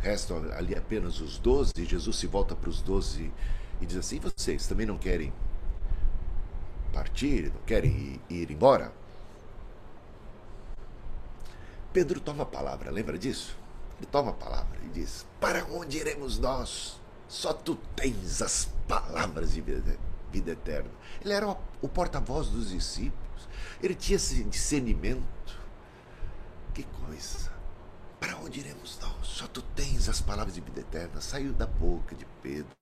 Restam 0.00 0.38
ali 0.52 0.76
apenas 0.76 1.20
os 1.20 1.38
doze 1.38 1.72
Jesus 1.76 2.16
se 2.16 2.26
volta 2.28 2.54
para 2.54 2.70
os 2.70 2.80
doze 2.80 3.32
e 3.80 3.86
diz 3.86 3.96
assim: 3.96 4.18
vocês 4.18 4.66
também 4.66 4.86
não 4.86 4.98
querem 4.98 5.32
partir, 6.92 7.52
não 7.52 7.62
querem 7.62 8.20
ir, 8.28 8.50
embora? 8.50 8.92
Pedro 11.92 12.20
toma 12.20 12.42
a 12.42 12.46
palavra, 12.46 12.90
lembra 12.90 13.18
disso? 13.18 13.56
Ele 13.98 14.06
toma 14.06 14.30
a 14.30 14.34
palavra 14.34 14.78
e 14.84 14.88
diz: 14.88 15.26
Para 15.40 15.64
onde 15.66 15.98
iremos 15.98 16.38
nós? 16.38 17.00
Só 17.28 17.52
tu 17.52 17.76
tens 17.94 18.40
as 18.40 18.68
palavras 18.86 19.52
de 19.52 19.60
vida, 19.60 19.98
vida 20.32 20.52
eterna. 20.52 20.90
Ele 21.20 21.32
era 21.32 21.56
o 21.82 21.88
porta-voz 21.88 22.48
dos 22.48 22.70
discípulos. 22.70 23.48
Ele 23.82 23.94
tinha 23.94 24.16
esse 24.16 24.42
discernimento. 24.44 25.58
Que 26.72 26.84
coisa! 26.84 27.52
Para 28.18 28.36
onde 28.38 28.60
iremos 28.60 28.98
nós? 29.00 29.26
Só 29.26 29.46
tu 29.46 29.62
tens 29.62 30.08
as 30.08 30.20
palavras 30.20 30.54
de 30.54 30.60
vida 30.60 30.80
eterna. 30.80 31.20
Saiu 31.20 31.52
da 31.52 31.66
boca 31.66 32.14
de 32.14 32.26
Pedro, 32.42 32.76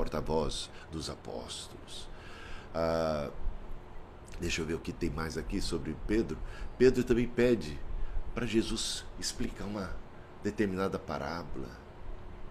porta-voz 0.00 0.70
dos 0.90 1.10
apóstolos. 1.10 2.08
Ah, 2.74 3.30
deixa 4.40 4.62
eu 4.62 4.66
ver 4.66 4.74
o 4.74 4.80
que 4.80 4.92
tem 4.92 5.10
mais 5.10 5.36
aqui 5.36 5.60
sobre 5.60 5.94
Pedro. 6.06 6.38
Pedro 6.78 7.04
também 7.04 7.28
pede 7.28 7.78
para 8.34 8.46
Jesus 8.46 9.04
explicar 9.18 9.64
uma 9.64 9.94
determinada 10.42 10.98
parábola 10.98 11.68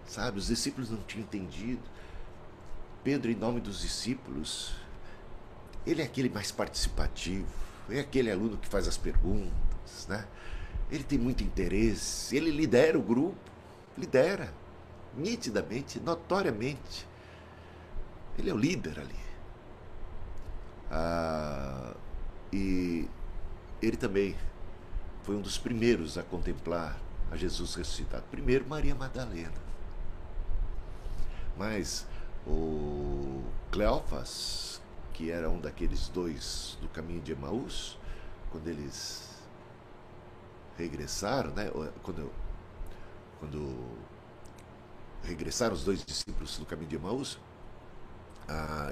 Sabe, 0.09 0.39
os 0.39 0.47
discípulos 0.47 0.89
não 0.89 0.97
tinham 1.03 1.21
entendido. 1.21 1.83
Pedro, 3.03 3.29
em 3.29 3.35
nome 3.35 3.61
dos 3.61 3.81
discípulos, 3.81 4.73
ele 5.85 6.01
é 6.01 6.05
aquele 6.05 6.29
mais 6.29 6.51
participativo, 6.51 7.45
é 7.91 7.99
aquele 7.99 8.31
aluno 8.31 8.57
que 8.57 8.67
faz 8.67 8.87
as 8.87 8.97
perguntas, 8.97 10.07
né? 10.07 10.27
Ele 10.89 11.03
tem 11.03 11.19
muito 11.19 11.43
interesse, 11.43 12.35
ele 12.35 12.49
lidera 12.49 12.97
o 12.97 13.03
grupo, 13.03 13.37
lidera, 13.95 14.51
nitidamente, 15.15 15.99
notoriamente. 15.99 17.07
Ele 18.39 18.49
é 18.49 18.53
o 18.53 18.57
líder 18.57 18.97
ali. 18.99 19.19
Ah, 20.89 21.93
e 22.53 23.07
ele 23.81 23.97
também 23.97 24.35
foi 25.23 25.35
um 25.35 25.41
dos 25.41 25.57
primeiros 25.57 26.17
a 26.17 26.23
contemplar 26.23 26.97
a 27.29 27.35
Jesus 27.35 27.75
ressuscitado. 27.75 28.23
Primeiro, 28.31 28.65
Maria 28.67 28.95
Madalena. 28.95 29.69
Mas 31.57 32.07
o 32.47 33.43
Cleofas, 33.71 34.81
que 35.13 35.29
era 35.29 35.49
um 35.49 35.59
daqueles 35.59 36.07
dois 36.07 36.77
do 36.81 36.87
caminho 36.87 37.21
de 37.21 37.33
Emaús, 37.33 37.97
quando 38.51 38.69
eles 38.69 39.43
regressaram, 40.77 41.51
né? 41.51 41.69
Quando, 42.01 42.31
quando 43.37 43.77
regressaram 45.23 45.73
os 45.73 45.83
dois 45.83 46.05
discípulos 46.05 46.57
do 46.57 46.65
caminho 46.65 46.89
de 46.89 46.95
Emaús, 46.95 47.37
ah, 48.49 48.91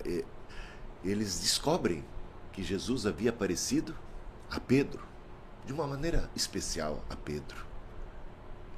eles 1.04 1.40
descobrem 1.40 2.06
que 2.54 2.64
Jesus 2.64 3.06
havia 3.06 3.32
aparecido 3.32 3.96
a 4.52 4.60
Pedro, 4.60 5.04
de 5.66 5.74
uma 5.74 5.88
maneira 5.88 6.30
especial 6.36 7.04
a 7.10 7.16
Pedro, 7.16 7.66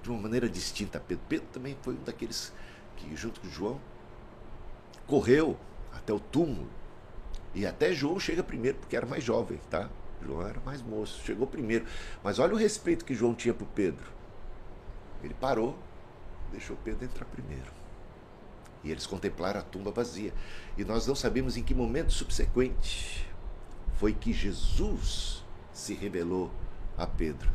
de 0.01 0.09
uma 0.09 0.19
maneira 0.21 0.47
distinta 0.47 0.97
a 0.97 1.01
Pedro. 1.01 1.25
Pedro 1.27 1.47
também 1.51 1.77
foi 1.81 1.95
um 1.95 2.03
daqueles 2.03 2.53
que, 2.95 3.13
junto 3.15 3.41
com 3.41 3.49
João, 3.49 3.79
correu 5.05 5.57
até 5.91 6.13
o 6.13 6.19
túmulo. 6.19 6.69
E 7.53 7.65
até 7.65 7.91
João 7.93 8.19
chega 8.19 8.41
primeiro, 8.41 8.77
porque 8.77 8.95
era 8.95 9.05
mais 9.05 9.23
jovem, 9.23 9.59
tá? 9.69 9.89
João 10.21 10.47
era 10.47 10.59
mais 10.61 10.81
moço, 10.81 11.21
chegou 11.25 11.45
primeiro. 11.45 11.85
Mas 12.23 12.39
olha 12.39 12.53
o 12.53 12.57
respeito 12.57 13.03
que 13.03 13.13
João 13.13 13.33
tinha 13.33 13.53
por 13.53 13.67
Pedro. 13.67 14.05
Ele 15.23 15.33
parou, 15.33 15.77
deixou 16.51 16.77
Pedro 16.83 17.05
entrar 17.05 17.25
primeiro. 17.25 17.78
E 18.83 18.91
eles 18.91 19.05
contemplaram 19.05 19.59
a 19.59 19.63
tumba 19.63 19.91
vazia. 19.91 20.33
E 20.77 20.83
nós 20.83 21.05
não 21.05 21.15
sabemos 21.15 21.57
em 21.57 21.63
que 21.63 21.73
momento 21.73 22.11
subsequente 22.11 23.27
foi 23.95 24.13
que 24.13 24.31
Jesus 24.31 25.43
se 25.73 25.93
revelou 25.93 26.51
a 26.97 27.05
Pedro, 27.05 27.49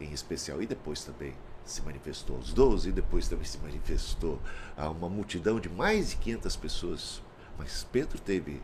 em 0.00 0.12
especial, 0.12 0.60
e 0.62 0.66
depois 0.66 1.04
também 1.04 1.34
se 1.64 1.82
manifestou 1.82 2.36
aos 2.36 2.52
doze, 2.52 2.88
e 2.88 2.92
depois 2.92 3.28
também 3.28 3.44
se 3.44 3.58
manifestou 3.58 4.40
a 4.76 4.88
uma 4.88 5.08
multidão 5.08 5.60
de 5.60 5.68
mais 5.68 6.10
de 6.10 6.16
500 6.16 6.56
pessoas. 6.56 7.22
Mas 7.58 7.84
Pedro 7.84 8.18
teve 8.18 8.60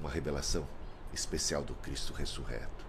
uma 0.00 0.10
revelação 0.10 0.66
especial 1.12 1.62
do 1.62 1.74
Cristo 1.74 2.12
ressurreto. 2.12 2.86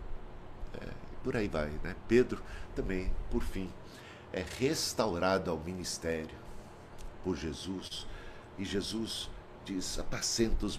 É, 0.82 0.88
por 1.24 1.36
aí 1.36 1.48
vai, 1.48 1.70
né? 1.84 1.96
Pedro 2.08 2.42
também, 2.76 3.12
por 3.30 3.44
fim, 3.44 3.70
é 4.32 4.44
restaurado 4.60 5.52
ao 5.52 5.58
ministério 5.58 6.36
por 7.24 7.36
Jesus. 7.36 8.08
E 8.58 8.66
Jesus 8.66 9.30
diz: 9.66 10.00
apacenta 10.00 10.66
os, 10.66 10.78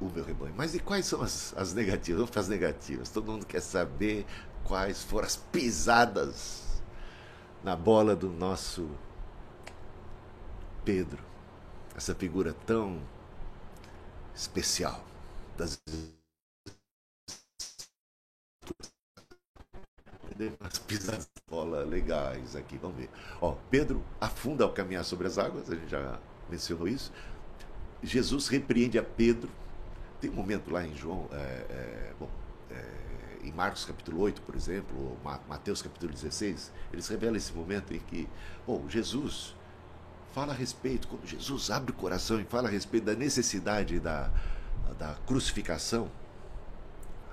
o, 0.00 0.06
o, 0.06 0.10
meu 0.10 0.24
rebanho. 0.24 0.54
Mas 0.56 0.74
e 0.74 0.78
quais 0.78 1.06
são 1.06 1.22
as, 1.22 1.54
as 1.56 1.74
negativas? 1.74 2.18
Vamos 2.18 2.30
para 2.30 2.40
as 2.40 2.48
negativas. 2.48 3.08
Todo 3.08 3.30
mundo 3.30 3.46
quer 3.46 3.60
saber 3.60 4.26
quais 4.64 5.02
foram 5.02 5.26
as 5.26 5.36
pisadas 5.36 6.82
na 7.62 7.76
bola 7.76 8.14
do 8.14 8.30
nosso 8.30 8.88
Pedro. 10.84 11.22
Essa 11.96 12.14
figura 12.14 12.52
tão 12.66 13.00
especial 14.34 15.04
das 15.56 15.80
umas 20.60 20.78
pisadas 20.78 21.26
de 21.26 21.42
bola 21.48 21.84
legais 21.84 22.56
aqui, 22.56 22.76
vamos 22.76 22.96
ver. 22.96 23.08
Ó, 23.40 23.52
Pedro 23.70 24.02
afunda 24.20 24.64
ao 24.64 24.72
caminhar 24.72 25.04
sobre 25.04 25.26
as 25.28 25.38
águas, 25.38 25.70
a 25.70 25.76
gente 25.76 25.88
já 25.88 26.18
mencionou 26.54 26.88
isso. 26.88 27.12
Jesus 28.02 28.48
repreende 28.48 28.98
a 28.98 29.02
Pedro. 29.02 29.50
Tem 30.20 30.30
um 30.30 30.34
momento 30.34 30.70
lá 30.70 30.86
em 30.86 30.94
João, 30.94 31.28
é, 31.32 31.36
é, 31.36 32.12
bom, 32.18 32.30
é, 32.70 33.46
em 33.46 33.52
Marcos 33.52 33.84
capítulo 33.84 34.20
8, 34.20 34.40
por 34.42 34.54
exemplo, 34.54 34.96
ou 34.96 35.18
Mateus 35.48 35.82
capítulo 35.82 36.12
16, 36.12 36.72
eles 36.92 37.08
revelam 37.08 37.36
esse 37.36 37.52
momento 37.52 37.92
em 37.92 37.98
que, 37.98 38.28
bom, 38.66 38.88
Jesus 38.88 39.54
fala 40.32 40.52
a 40.52 40.56
respeito, 40.56 41.06
quando 41.08 41.26
Jesus 41.26 41.70
abre 41.70 41.92
o 41.92 41.94
coração 41.94 42.40
e 42.40 42.44
fala 42.44 42.68
a 42.68 42.70
respeito 42.70 43.04
da 43.04 43.14
necessidade 43.14 44.00
da, 44.00 44.30
da 44.98 45.14
crucificação, 45.26 46.10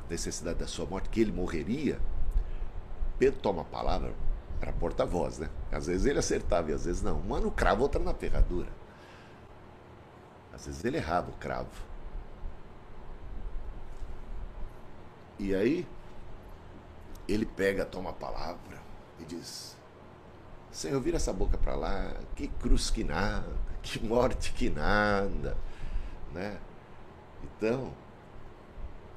a 0.06 0.10
necessidade 0.10 0.60
da 0.60 0.68
sua 0.68 0.86
morte, 0.86 1.10
que 1.10 1.22
ele 1.22 1.32
morreria, 1.32 2.00
Pedro 3.18 3.40
toma 3.40 3.62
a 3.62 3.66
palavra 3.66 4.14
para 4.60 4.74
porta-voz, 4.74 5.40
né? 5.40 5.50
Às 5.72 5.88
vezes 5.88 6.06
ele 6.06 6.20
acertava 6.20 6.72
e 6.72 6.74
às 6.74 6.86
vezes 6.86 7.02
não. 7.02 7.20
Uma 7.20 7.40
no 7.40 7.52
cravo, 7.52 7.84
outra 7.84 8.02
na 8.02 8.14
ferradura. 8.14 8.81
Às 10.54 10.66
vezes 10.66 10.84
ele 10.84 10.98
errava 10.98 11.30
o 11.30 11.34
cravo. 11.34 11.70
E 15.40 15.56
aí 15.56 15.88
ele 17.28 17.46
pega, 17.46 17.86
toma 17.86 18.12
a 18.12 18.14
palavra 18.14 18.80
e 19.20 19.26
diz: 19.26 19.76
Senhor, 20.72 21.02
vira 21.02 21.18
essa 21.18 21.34
boca 21.34 21.58
para 21.58 21.76
lá, 21.76 22.14
que 22.36 22.48
cruz 22.48 22.90
que 22.90 23.04
nada, 23.04 23.56
que 23.82 24.04
morte 24.06 24.54
que 24.54 24.70
nada, 24.70 25.58
né? 26.34 26.60
Então, 27.44 27.94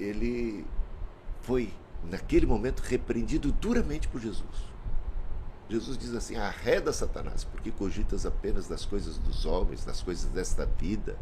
ele 0.01 0.66
foi 1.42 1.73
naquele 2.03 2.47
momento, 2.47 2.81
repreendido 2.81 3.53
duramente 3.53 4.09
por 4.09 4.20
Jesus. 4.20 4.73
Jesus 5.68 5.96
diz 5.96 6.14
assim: 6.14 6.37
arreda 6.37 6.92
Satanás, 6.92 7.44
porque 7.44 7.70
cogitas 7.70 8.27
apenas 8.27 8.68
das 8.68 8.85
coisas 8.85 9.18
dos 9.18 9.46
homens, 9.46 9.85
das 9.85 10.03
coisas 10.03 10.31
desta 10.31 10.66
vida, 10.66 11.16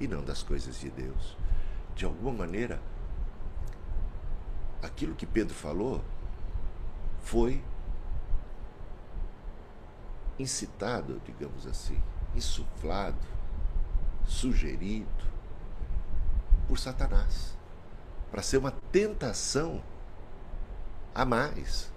e 0.00 0.08
não 0.08 0.22
das 0.22 0.42
coisas 0.42 0.78
de 0.80 0.90
Deus. 0.90 1.36
De 1.94 2.04
alguma 2.04 2.32
maneira, 2.32 2.80
aquilo 4.82 5.14
que 5.14 5.26
Pedro 5.26 5.54
falou 5.54 6.02
foi 7.22 7.62
incitado, 10.38 11.22
digamos 11.24 11.66
assim, 11.66 12.02
insuflado, 12.34 13.26
sugerido 14.26 15.06
por 16.66 16.78
Satanás, 16.78 17.56
para 18.30 18.42
ser 18.42 18.56
uma 18.56 18.72
tentação 18.90 19.80
a 21.14 21.24
mais 21.24 21.93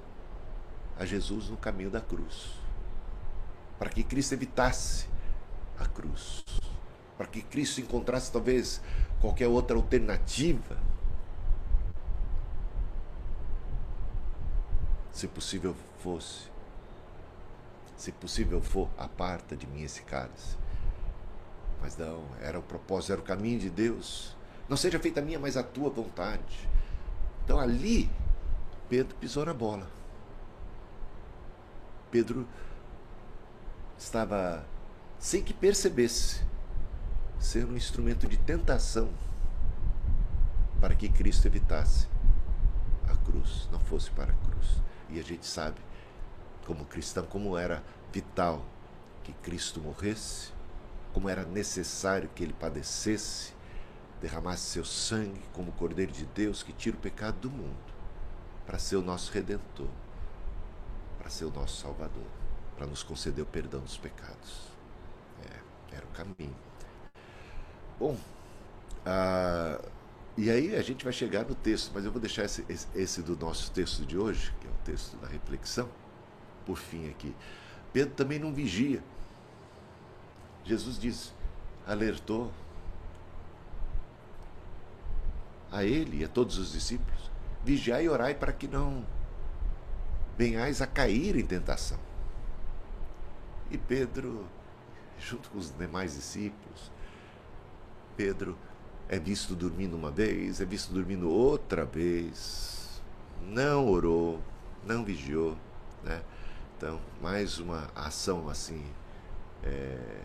a 1.00 1.06
Jesus 1.06 1.50
no 1.50 1.58
caminho 1.58 1.90
da 1.90 2.02
cruz. 2.02 2.52
Para 3.78 3.90
que 3.90 4.04
Cristo 4.04 4.34
evitasse 4.34 5.08
a 5.80 5.86
cruz. 5.86 6.44
Para 7.18 7.28
que 7.28 7.42
Cristo 7.42 7.82
encontrasse 7.82 8.32
talvez 8.32 8.82
qualquer 9.22 9.48
outra 9.48 9.76
alternativa. 9.76 10.78
Se 15.12 15.28
possível 15.28 15.76
fosse. 16.04 16.48
Se 17.96 18.12
possível 18.12 18.62
for, 18.62 18.90
aparta 18.98 19.56
de 19.56 19.66
mim 19.66 19.82
esse 19.82 20.04
cálice. 20.04 20.56
Mas 21.82 21.98
não, 21.98 22.24
era 22.42 22.60
o 22.60 22.64
propósito, 22.64 23.14
era 23.14 23.22
o 23.22 23.24
caminho 23.24 23.60
de 23.60 23.70
Deus. 23.70 24.36
Não 24.70 24.78
seja 24.78 25.00
feita 25.00 25.20
a 25.20 25.24
minha, 25.24 25.40
mas 25.40 25.58
a 25.58 25.64
tua 25.64 25.90
vontade. 25.90 26.70
Então 27.44 27.60
ali 27.60 28.10
Pedro 28.90 29.16
pisou 29.16 29.46
na 29.46 29.54
bola. 29.54 29.97
Pedro 32.12 32.48
estava, 33.98 34.66
sem 35.20 35.44
que 35.44 35.54
percebesse, 35.54 36.42
sendo 37.40 37.74
um 37.74 37.78
instrumento 37.78 38.28
de 38.28 38.38
tentação 38.38 39.10
para 40.80 40.96
que 40.96 41.10
Cristo 41.10 41.48
evitasse 41.48 42.08
a 43.08 43.16
cruz, 43.16 43.68
não 43.72 43.80
fosse 43.80 44.12
para 44.12 44.32
a 44.32 44.36
cruz. 44.36 44.82
E 45.10 45.20
a 45.20 45.24
gente 45.24 45.46
sabe, 45.46 45.80
como 46.66 46.86
cristão, 46.86 47.26
como 47.26 47.58
era 47.58 47.84
vital 48.12 48.66
que 49.24 49.34
Cristo 49.34 49.80
morresse, 49.80 50.52
como 51.14 51.30
era 51.30 51.44
necessário 51.44 52.30
que 52.36 52.44
ele 52.44 52.54
padecesse, 52.54 53.54
derramasse 54.22 54.72
seu 54.72 54.86
sangue 54.86 55.42
como 55.54 55.72
Cordeiro 55.74 56.12
de 56.12 56.26
Deus 56.26 56.64
que 56.64 56.74
tira 56.74 56.98
o 56.98 57.00
pecado 57.00 57.38
do 57.42 57.50
mundo 57.50 57.78
para 58.66 58.80
ser 58.80 58.98
o 58.98 59.02
nosso 59.02 59.32
redentor, 59.32 59.90
para 61.28 61.30
ser 61.30 61.44
o 61.44 61.52
nosso 61.52 61.82
salvador, 61.82 62.24
para 62.78 62.88
nos 62.88 63.04
conceder 63.04 63.44
o 63.44 63.46
perdão 63.46 63.82
dos 63.82 63.98
pecados. 63.98 64.62
É, 65.44 65.98
era 65.98 66.06
o 66.06 66.10
caminho. 66.10 66.56
Bom, 68.00 68.18
ah, 69.06 69.78
e 70.38 70.50
aí 70.50 70.74
a 70.74 70.82
gente 70.82 71.04
vai 71.04 71.12
chegar 71.12 71.44
no 71.44 71.54
texto, 71.54 71.92
mas 71.94 72.06
eu 72.06 72.14
vou 72.14 72.22
deixar 72.22 72.46
esse, 72.46 72.64
esse, 72.70 72.88
esse 72.96 73.22
do 73.22 73.36
nosso 73.36 73.70
texto 73.72 74.06
de 74.06 74.18
hoje, 74.18 74.54
que 74.62 74.68
é 74.68 74.70
o 74.70 74.74
texto 74.86 75.18
da 75.18 75.28
reflexão, 75.28 75.90
por 76.66 76.78
fim 76.78 77.10
aqui. 77.10 77.36
Pedro 77.92 78.14
também 78.14 78.40
não 78.40 78.54
vigia. 78.54 79.04
Jesus 80.64 80.98
diz, 80.98 81.34
alertou 81.86 82.54
a 85.74 85.84
ele 85.84 86.22
e 86.22 86.24
a 86.24 86.30
todos 86.30 86.58
os 86.58 86.72
discípulos 86.72 87.30
vigiai 87.66 88.06
e 88.06 88.10
orai 88.10 88.34
para 88.34 88.54
que 88.54 88.66
não 88.66 89.06
venhais 90.38 90.82
a 90.82 90.88
cair 90.88 91.36
em 91.36 91.46
tentação. 91.46 92.00
E 93.72 93.78
Pedro, 93.78 94.46
junto 95.20 95.50
com 95.50 95.58
os 95.58 95.76
demais 95.76 96.14
discípulos, 96.14 96.92
Pedro 98.16 98.58
é 99.10 99.20
visto 99.20 99.56
dormindo 99.56 99.96
uma 99.96 100.12
vez, 100.12 100.62
é 100.62 100.66
visto 100.66 100.94
dormindo 100.94 101.30
outra 101.30 101.86
vez, 101.86 103.02
não 103.42 103.88
orou, 103.90 104.42
não 104.86 105.04
vigiou, 105.04 105.58
né? 106.04 106.22
Então, 106.78 107.02
mais 107.22 107.58
uma 107.58 107.90
ação 107.96 108.48
assim 108.48 108.86
é, 109.64 110.22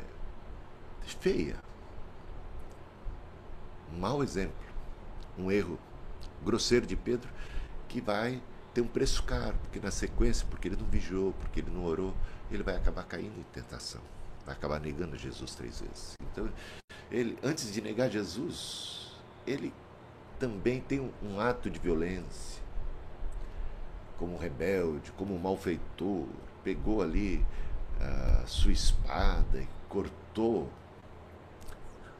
feia, 1.20 1.57
um 3.92 3.98
mau 3.98 4.22
exemplo, 4.22 4.55
um 5.38 5.51
erro 5.51 5.79
grosseiro 6.44 6.87
de 6.87 6.96
Pedro, 6.96 7.31
que 7.88 8.01
vai 8.01 8.42
tem 8.75 8.83
um 8.83 8.89
preço 8.89 9.23
caro, 9.25 9.57
porque 9.63 9.79
na 9.79 9.91
sequência, 9.91 10.47
porque 10.49 10.69
ele 10.69 10.77
não 10.77 10.87
vigiou, 10.87 11.33
porque 11.35 11.61
ele 11.61 11.71
não 11.71 11.85
orou, 11.85 12.15
ele 12.51 12.63
vai 12.63 12.77
acabar 12.77 13.05
caindo 13.05 13.39
em 13.39 13.45
tentação. 13.53 14.01
Vai 14.45 14.55
acabar 14.55 14.81
negando 14.81 15.17
Jesus 15.17 15.55
três 15.55 15.81
vezes. 15.81 16.15
Então, 16.33 16.51
ele, 17.11 17.39
antes 17.43 17.73
de 17.73 17.81
negar 17.81 18.11
Jesus, 18.11 19.15
ele 19.47 19.73
também 20.39 20.81
tem 20.81 21.01
um, 21.01 21.13
um 21.23 21.41
ato 21.41 21.71
de 21.71 21.79
violência, 21.79 22.63
como 24.19 24.37
rebelde, 24.37 25.13
como 25.13 25.39
malfeitor, 25.39 26.27
pegou 26.65 27.03
ali 27.03 27.45
a 28.01 28.47
sua 28.47 28.73
espada 28.73 29.61
e 29.61 29.69
cortou 29.89 30.71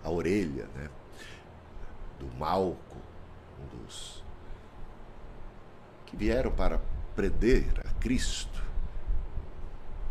a 0.05 0.11
orelha 0.11 0.67
né, 0.75 0.91
do 2.19 2.27
Malco, 2.39 2.99
um 3.61 3.77
dos 3.79 4.23
que 6.13 6.17
vieram 6.17 6.53
para 6.53 6.79
prender 7.17 7.65
a 7.87 7.91
Cristo. 7.95 8.63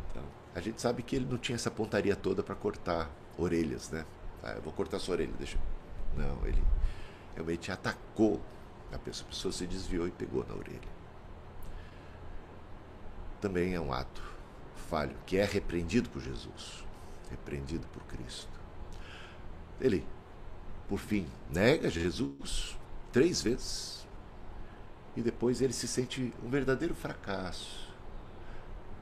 Então, 0.10 0.24
a 0.56 0.60
gente 0.60 0.82
sabe 0.82 1.04
que 1.04 1.16
ele 1.16 1.28
não 1.30 1.38
tinha 1.38 1.56
essa 1.56 1.70
pontaria 1.70 2.16
toda 2.16 2.42
para 2.42 2.56
cortar 2.56 3.10
orelhas, 3.38 3.92
né? 3.92 4.04
Ah, 4.44 4.54
eu 4.54 4.62
vou 4.64 4.74
cortar 4.74 4.98
sua 4.98 5.14
orelha, 5.14 5.32
deixa. 5.38 5.60
Não, 6.18 6.46
ele 6.48 6.62
realmente 7.36 7.72
atacou 7.72 8.42
a 8.92 8.98
pessoa. 8.98 9.28
A 9.28 9.30
pessoa 9.30 9.52
se 9.52 9.68
desviou 9.68 10.08
e 10.08 10.12
pegou 10.12 10.44
na 10.50 10.56
orelha. 10.56 11.02
Também 13.40 13.76
é 13.76 13.80
um 13.80 13.94
ato 13.94 14.24
falho, 14.90 15.16
que 15.28 15.38
é 15.38 15.46
repreendido 15.46 16.10
por 16.10 16.22
Jesus, 16.22 16.84
repreendido 17.30 17.86
por 17.88 18.04
Cristo. 18.04 18.60
Ele, 19.80 20.04
por 20.90 20.98
fim, 20.98 21.28
nega 21.50 21.90
Jesus 21.90 22.76
três 23.12 23.42
vezes 23.42 24.01
e 25.16 25.22
depois 25.22 25.62
ele 25.62 25.74
se 25.74 25.88
sente 25.88 26.34
um 26.44 26.50
verdadeiro 26.50 26.96
fracasso. 26.96 27.90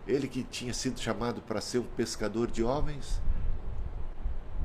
Ele 0.07 0.27
que 0.27 0.43
tinha 0.43 0.73
sido 0.73 0.99
chamado 0.99 1.41
para 1.41 1.61
ser 1.61 1.79
um 1.79 1.83
pescador 1.83 2.49
de 2.49 2.63
homens, 2.63 3.21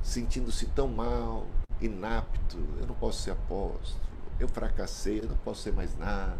sentindo-se 0.02 0.66
tão 0.66 0.88
mal, 0.88 1.46
inapto, 1.80 2.56
eu 2.78 2.86
não 2.86 2.94
posso 2.94 3.22
ser 3.22 3.32
apóstolo, 3.32 4.00
eu 4.38 4.48
fracassei, 4.48 5.20
eu 5.20 5.28
não 5.28 5.36
posso 5.36 5.62
ser 5.62 5.72
mais 5.72 5.96
nada. 5.98 6.38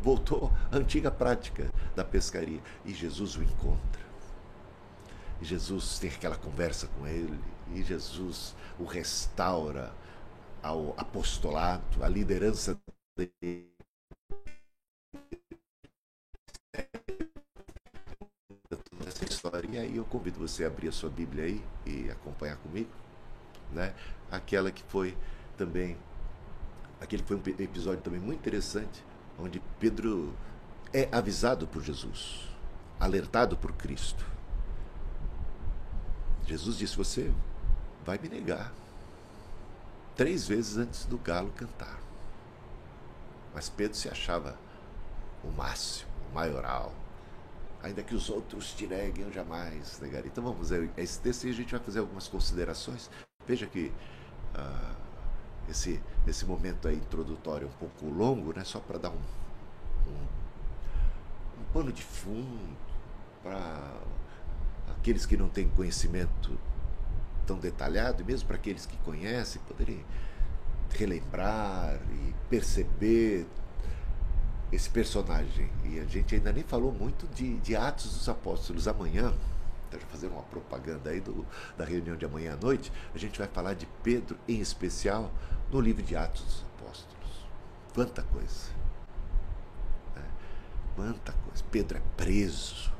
Voltou 0.00 0.52
à 0.70 0.76
antiga 0.76 1.10
prática 1.10 1.70
da 1.94 2.04
pescaria 2.04 2.60
e 2.84 2.94
Jesus 2.94 3.36
o 3.36 3.42
encontra. 3.42 4.06
E 5.40 5.44
Jesus 5.44 5.98
tem 5.98 6.10
aquela 6.10 6.36
conversa 6.36 6.86
com 6.98 7.06
ele, 7.06 7.38
e 7.74 7.82
Jesus 7.82 8.54
o 8.78 8.84
restaura 8.84 9.92
ao 10.62 10.94
apostolado, 10.96 12.02
à 12.02 12.08
liderança 12.08 12.78
dele. 13.16 13.75
Essa 19.06 19.24
história. 19.24 19.68
E 19.70 19.78
aí 19.78 19.96
eu 19.96 20.04
convido 20.04 20.38
você 20.38 20.64
a 20.64 20.66
abrir 20.68 20.88
a 20.88 20.92
sua 20.92 21.08
Bíblia 21.08 21.44
aí 21.44 21.64
e 21.84 22.10
acompanhar 22.10 22.56
comigo, 22.56 22.90
né? 23.72 23.94
Aquela 24.30 24.70
que 24.70 24.82
foi 24.84 25.16
também, 25.56 25.96
aquele 27.00 27.22
foi 27.22 27.36
um 27.36 27.42
episódio 27.62 28.02
também 28.02 28.20
muito 28.20 28.40
interessante, 28.40 29.04
onde 29.38 29.60
Pedro 29.78 30.34
é 30.92 31.08
avisado 31.12 31.66
por 31.66 31.82
Jesus, 31.82 32.48
alertado 32.98 33.56
por 33.56 33.72
Cristo 33.72 34.36
Jesus 36.46 36.78
disse: 36.78 36.96
Você 36.96 37.32
vai 38.04 38.18
me 38.18 38.28
negar 38.28 38.72
três 40.14 40.46
vezes 40.46 40.76
antes 40.76 41.04
do 41.04 41.18
galo 41.18 41.50
cantar. 41.50 42.05
Mas 43.56 43.70
Pedro 43.70 43.96
se 43.96 44.06
achava 44.06 44.54
o 45.42 45.50
máximo, 45.50 46.10
o 46.30 46.34
maioral. 46.34 46.92
Ainda 47.82 48.02
que 48.02 48.14
os 48.14 48.28
outros 48.28 48.74
te 48.74 48.86
neguem, 48.86 49.24
eu 49.24 49.32
jamais 49.32 49.98
negarei. 49.98 50.30
Então 50.30 50.44
vamos 50.44 50.68
ver 50.68 50.90
esse 50.94 51.18
texto 51.18 51.46
e 51.46 51.50
a 51.50 51.54
gente 51.54 51.70
vai 51.70 51.80
fazer 51.80 52.00
algumas 52.00 52.28
considerações. 52.28 53.08
Veja 53.46 53.66
que 53.66 53.90
uh, 54.54 54.96
esse, 55.70 56.02
esse 56.26 56.44
momento 56.44 56.86
aí 56.86 56.96
introdutório 56.96 57.64
é 57.64 57.68
um 57.68 57.78
pouco 57.78 58.04
longo, 58.14 58.52
né? 58.54 58.62
só 58.62 58.78
para 58.78 58.98
dar 58.98 59.08
um, 59.08 59.22
um, 60.06 61.60
um 61.62 61.64
pano 61.72 61.90
de 61.90 62.02
fundo, 62.02 62.76
para 63.42 63.94
aqueles 64.98 65.24
que 65.24 65.34
não 65.34 65.48
têm 65.48 65.66
conhecimento 65.70 66.60
tão 67.46 67.56
detalhado, 67.56 68.20
e 68.20 68.24
mesmo 68.26 68.46
para 68.48 68.56
aqueles 68.56 68.84
que 68.84 68.98
conhecem, 68.98 69.62
poderem 69.66 70.04
relembrar 70.90 71.98
e 72.12 72.34
perceber 72.48 73.46
esse 74.72 74.88
personagem. 74.90 75.70
E 75.84 75.98
a 76.00 76.04
gente 76.04 76.34
ainda 76.34 76.52
nem 76.52 76.62
falou 76.62 76.92
muito 76.92 77.26
de, 77.28 77.58
de 77.58 77.76
Atos 77.76 78.12
dos 78.14 78.28
Apóstolos. 78.28 78.88
Amanhã, 78.88 79.32
então 79.88 80.00
já 80.00 80.06
fazer 80.06 80.26
uma 80.28 80.42
propaganda 80.42 81.10
aí 81.10 81.20
do, 81.20 81.46
da 81.76 81.84
reunião 81.84 82.16
de 82.16 82.24
amanhã 82.24 82.54
à 82.54 82.56
noite, 82.56 82.92
a 83.14 83.18
gente 83.18 83.38
vai 83.38 83.48
falar 83.48 83.74
de 83.74 83.86
Pedro 84.02 84.36
em 84.48 84.60
especial 84.60 85.30
no 85.70 85.80
livro 85.80 86.02
de 86.02 86.16
Atos 86.16 86.42
dos 86.42 86.64
Apóstolos. 86.76 87.46
Quanta 87.94 88.22
coisa! 88.22 88.70
Né? 90.14 90.24
Quanta 90.94 91.32
coisa! 91.32 91.64
Pedro 91.70 91.98
é 91.98 92.02
preso 92.16 92.96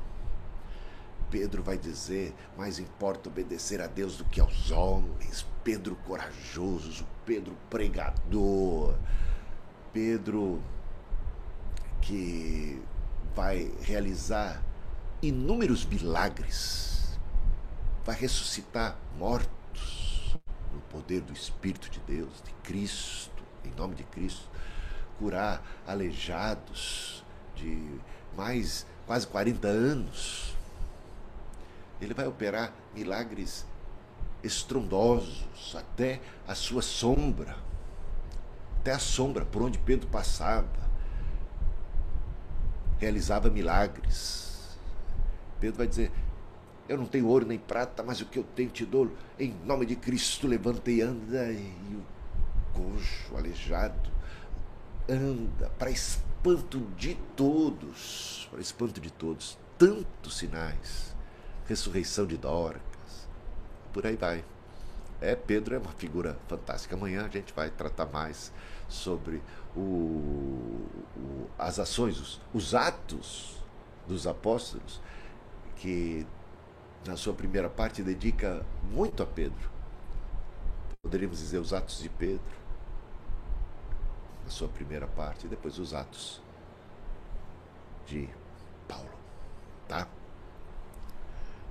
Pedro 1.29 1.61
vai 1.61 1.77
dizer: 1.77 2.33
mais 2.57 2.79
importa 2.79 3.29
obedecer 3.29 3.81
a 3.81 3.87
Deus 3.87 4.17
do 4.17 4.25
que 4.25 4.39
aos 4.39 4.71
homens. 4.71 5.45
Pedro 5.67 5.97
corajoso, 5.97 7.05
Pedro 7.25 7.53
pregador, 7.69 8.97
Pedro 9.91 10.63
que 12.01 12.81
vai 13.35 13.69
realizar 13.81 14.63
inúmeros 15.21 15.83
milagres, 15.83 17.19
vai 18.05 18.15
ressuscitar 18.15 18.97
mortos 19.17 20.37
no 20.73 20.79
poder 20.83 21.19
do 21.19 21.33
Espírito 21.33 21.89
de 21.89 21.99
Deus, 21.99 22.41
de 22.45 22.53
Cristo, 22.63 23.43
em 23.65 23.71
nome 23.71 23.93
de 23.93 24.05
Cristo, 24.05 24.49
curar 25.19 25.61
aleijados 25.85 27.25
de 27.57 27.99
mais 28.37 28.85
quase 29.05 29.27
40 29.27 29.67
anos. 29.67 30.55
Ele 31.99 32.13
vai 32.13 32.25
operar 32.25 32.71
milagres 32.95 33.65
estrondosos, 34.43 35.75
até 35.75 36.21
a 36.47 36.55
sua 36.55 36.81
sombra, 36.81 37.55
até 38.79 38.91
a 38.91 38.99
sombra 38.99 39.45
por 39.45 39.61
onde 39.61 39.77
Pedro 39.79 40.07
passava, 40.07 40.87
realizava 42.97 43.49
milagres. 43.49 44.77
Pedro 45.59 45.77
vai 45.77 45.87
dizer: 45.87 46.11
Eu 46.87 46.97
não 46.97 47.05
tenho 47.05 47.27
ouro 47.27 47.45
nem 47.45 47.59
prata, 47.59 48.03
mas 48.03 48.21
o 48.21 48.25
que 48.25 48.39
eu 48.39 48.43
tenho 48.43 48.69
te 48.69 48.85
dou, 48.85 49.11
em 49.39 49.53
nome 49.65 49.85
de 49.85 49.95
Cristo, 49.95 50.47
levanta 50.47 50.91
e 50.91 51.01
anda. 51.01 51.51
E 51.51 51.95
o 51.95 52.03
coxo, 52.73 53.35
aleijado, 53.35 54.09
anda 55.09 55.69
para 55.77 55.89
espanto 55.89 56.79
de 56.97 57.15
todos, 57.35 58.47
para 58.51 58.61
espanto 58.61 59.01
de 59.01 59.11
todos, 59.11 59.57
tantos 59.77 60.37
sinais 60.37 61.17
ressurreição 61.67 62.25
de 62.25 62.37
Dorcas, 62.37 62.81
por 63.93 64.05
aí 64.05 64.15
vai. 64.15 64.43
É, 65.19 65.35
Pedro 65.35 65.75
é 65.75 65.79
uma 65.79 65.91
figura 65.91 66.37
fantástica. 66.47 66.95
Amanhã 66.95 67.25
a 67.25 67.29
gente 67.29 67.53
vai 67.53 67.69
tratar 67.69 68.05
mais 68.05 68.51
sobre 68.87 69.41
o, 69.75 69.79
o, 71.15 71.49
as 71.57 71.79
ações, 71.79 72.19
os, 72.19 72.41
os 72.53 72.75
atos 72.75 73.57
dos 74.07 74.27
apóstolos, 74.27 75.01
que 75.75 76.25
na 77.05 77.15
sua 77.15 77.33
primeira 77.33 77.69
parte 77.69 78.03
dedica 78.03 78.65
muito 78.91 79.23
a 79.23 79.25
Pedro. 79.25 79.69
Poderíamos 81.01 81.39
dizer 81.39 81.59
os 81.59 81.73
atos 81.73 81.99
de 81.99 82.09
Pedro, 82.09 82.57
na 84.43 84.49
sua 84.49 84.67
primeira 84.67 85.07
parte, 85.07 85.45
e 85.45 85.49
depois 85.49 85.77
os 85.79 85.93
atos 85.93 86.41
de 88.05 88.29
Paulo. 88.87 89.09
Tá? 89.87 90.07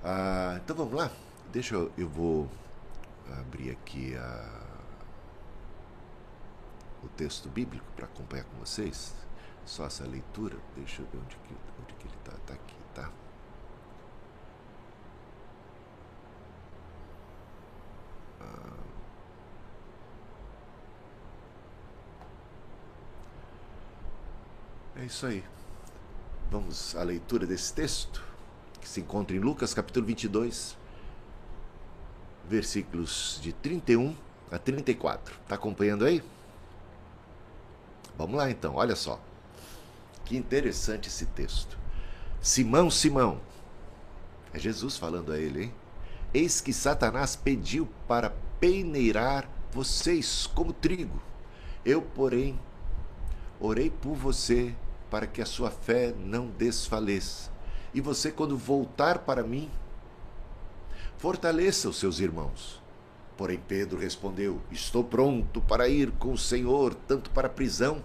Ah, 0.02 0.60
então 0.62 0.76
vamos 0.76 0.94
lá? 0.94 1.10
Deixa 1.56 1.74
eu, 1.74 1.90
eu 1.96 2.06
vou 2.06 2.46
abrir 3.38 3.70
aqui 3.70 4.14
a, 4.14 4.60
o 7.02 7.08
texto 7.08 7.48
bíblico 7.48 7.86
para 7.96 8.04
acompanhar 8.04 8.44
com 8.44 8.58
vocês. 8.58 9.14
Só 9.64 9.86
essa 9.86 10.04
leitura. 10.04 10.58
Deixa 10.76 11.00
eu 11.00 11.06
ver 11.06 11.16
onde 11.16 11.34
que, 11.34 11.54
onde 11.82 11.94
que 11.94 12.08
ele 12.08 12.14
está. 12.18 12.32
Está 12.32 12.52
aqui, 12.52 12.76
tá? 12.94 13.10
Ah. 18.38 18.76
É 24.96 25.06
isso 25.06 25.24
aí. 25.24 25.42
Vamos 26.50 26.94
à 26.94 27.02
leitura 27.02 27.46
desse 27.46 27.72
texto 27.72 28.22
que 28.78 28.86
se 28.86 29.00
encontra 29.00 29.34
em 29.34 29.40
Lucas 29.40 29.72
capítulo 29.72 30.04
22, 30.04 30.76
versículos 32.48 33.38
de 33.42 33.52
31 33.52 34.14
a 34.50 34.58
34. 34.58 35.34
Está 35.42 35.54
acompanhando 35.54 36.04
aí? 36.04 36.22
Vamos 38.16 38.36
lá 38.36 38.50
então, 38.50 38.74
olha 38.74 38.96
só. 38.96 39.20
Que 40.24 40.36
interessante 40.36 41.08
esse 41.08 41.26
texto. 41.26 41.78
Simão, 42.40 42.90
Simão. 42.90 43.40
É 44.52 44.58
Jesus 44.58 44.96
falando 44.96 45.32
a 45.32 45.38
ele, 45.38 45.64
hein? 45.64 45.74
Eis 46.32 46.60
que 46.60 46.72
Satanás 46.72 47.36
pediu 47.36 47.88
para 48.08 48.32
peneirar 48.58 49.48
vocês 49.72 50.46
como 50.46 50.72
trigo. 50.72 51.20
Eu, 51.84 52.02
porém, 52.02 52.58
orei 53.60 53.90
por 53.90 54.14
você 54.14 54.74
para 55.10 55.26
que 55.26 55.40
a 55.40 55.46
sua 55.46 55.70
fé 55.70 56.14
não 56.18 56.48
desfaleça. 56.48 57.50
E 57.94 58.00
você, 58.00 58.30
quando 58.30 58.56
voltar 58.56 59.18
para 59.20 59.42
mim, 59.42 59.70
fortaleça 61.18 61.88
os 61.88 61.98
seus 61.98 62.20
irmãos. 62.20 62.82
Porém, 63.36 63.60
Pedro 63.68 63.98
respondeu: 63.98 64.60
Estou 64.70 65.04
pronto 65.04 65.60
para 65.60 65.88
ir 65.88 66.10
com 66.12 66.32
o 66.32 66.38
Senhor, 66.38 66.94
tanto 66.94 67.30
para 67.30 67.48
a 67.48 67.50
prisão 67.50 68.02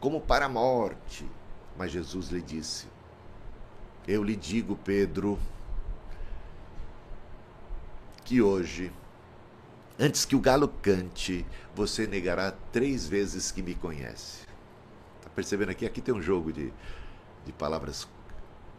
como 0.00 0.20
para 0.20 0.46
a 0.46 0.48
morte. 0.48 1.26
Mas 1.76 1.92
Jesus 1.92 2.28
lhe 2.28 2.42
disse: 2.42 2.86
Eu 4.06 4.22
lhe 4.22 4.36
digo, 4.36 4.76
Pedro, 4.76 5.38
que 8.24 8.42
hoje, 8.42 8.92
antes 9.98 10.24
que 10.24 10.36
o 10.36 10.40
galo 10.40 10.68
cante, 10.82 11.46
você 11.74 12.06
negará 12.06 12.52
três 12.72 13.06
vezes 13.08 13.50
que 13.50 13.62
me 13.62 13.74
conhece. 13.74 14.46
Está 15.18 15.30
percebendo 15.30 15.70
aqui? 15.70 15.86
Aqui 15.86 16.00
tem 16.00 16.14
um 16.14 16.20
jogo 16.20 16.52
de, 16.52 16.72
de 17.46 17.52
palavras. 17.52 18.06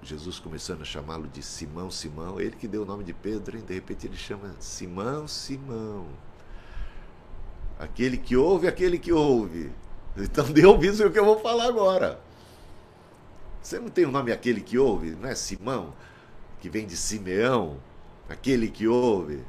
Jesus 0.01 0.39
começando 0.39 0.81
a 0.81 0.85
chamá-lo 0.85 1.27
de 1.27 1.43
Simão, 1.43 1.91
Simão, 1.91 2.39
ele 2.39 2.55
que 2.55 2.67
deu 2.67 2.83
o 2.83 2.85
nome 2.85 3.03
de 3.03 3.13
Pedro, 3.13 3.57
de 3.57 3.73
repente 3.73 4.07
ele 4.07 4.15
chama 4.15 4.55
Simão, 4.59 5.27
Simão. 5.27 6.07
Aquele 7.77 8.17
que 8.17 8.35
ouve, 8.35 8.67
aquele 8.67 8.97
que 8.97 9.11
ouve. 9.11 9.71
Então 10.17 10.51
dê 10.51 10.65
ouvido 10.65 11.05
o 11.05 11.11
que 11.11 11.19
eu 11.19 11.25
vou 11.25 11.39
falar 11.39 11.65
agora. 11.65 12.19
Você 13.61 13.79
não 13.79 13.89
tem 13.89 14.05
o 14.05 14.11
nome 14.11 14.31
aquele 14.31 14.61
que 14.61 14.77
ouve, 14.77 15.11
não 15.11 15.27
é 15.27 15.35
Simão, 15.35 15.93
que 16.59 16.69
vem 16.69 16.87
de 16.87 16.95
Simeão, 16.95 17.77
aquele 18.27 18.69
que 18.69 18.87
ouve. 18.87 19.43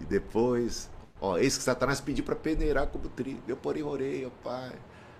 E 0.00 0.04
depois, 0.04 0.90
ó, 1.20 1.38
eis 1.38 1.56
que 1.56 1.62
Satanás 1.62 2.00
pediu 2.00 2.24
para 2.24 2.36
peneirar 2.36 2.86
como 2.86 3.08
trigo. 3.08 3.42
Eu, 3.46 3.56
porém, 3.56 3.82
orei, 3.82 4.24
ó 4.24 4.30
Pai, 4.42 4.72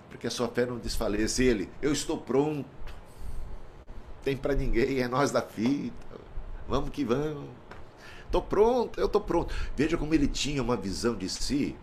porque 0.09 0.27
a 0.27 0.31
sua 0.31 0.49
fé 0.49 0.67
não 0.67 0.79
desfaleça. 0.79 1.43
Ele, 1.43 1.69
eu 1.81 1.93
estou 1.93 2.19
pronto. 2.19 2.69
Tem 4.23 4.37
para 4.37 4.55
ninguém, 4.55 5.01
é 5.01 5.09
nós 5.09 5.31
da 5.31 5.43
fita. 5.43 5.93
Vamos 6.69 6.91
que 6.91 7.05
vamos. 7.05 7.49
Estou 8.27 8.43
pronto, 8.43 8.99
eu 8.99 9.07
estou 9.07 9.21
pronto. 9.21 9.55
Veja 9.77 9.97
como 9.99 10.15
ele 10.15 10.29
tinha 10.29 10.63
uma 10.63 10.77
visão 10.77 11.15
de 11.15 11.29
si 11.29 11.77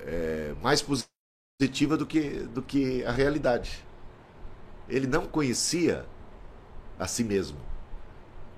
é, 0.00 0.54
mais 0.62 0.82
positiva 0.82 1.96
do 1.96 2.06
que, 2.06 2.40
do 2.40 2.62
que 2.62 3.04
a 3.04 3.12
realidade. 3.12 3.84
Ele 4.88 5.06
não 5.06 5.26
conhecia 5.26 6.04
a 6.98 7.06
si 7.06 7.24
mesmo 7.24 7.58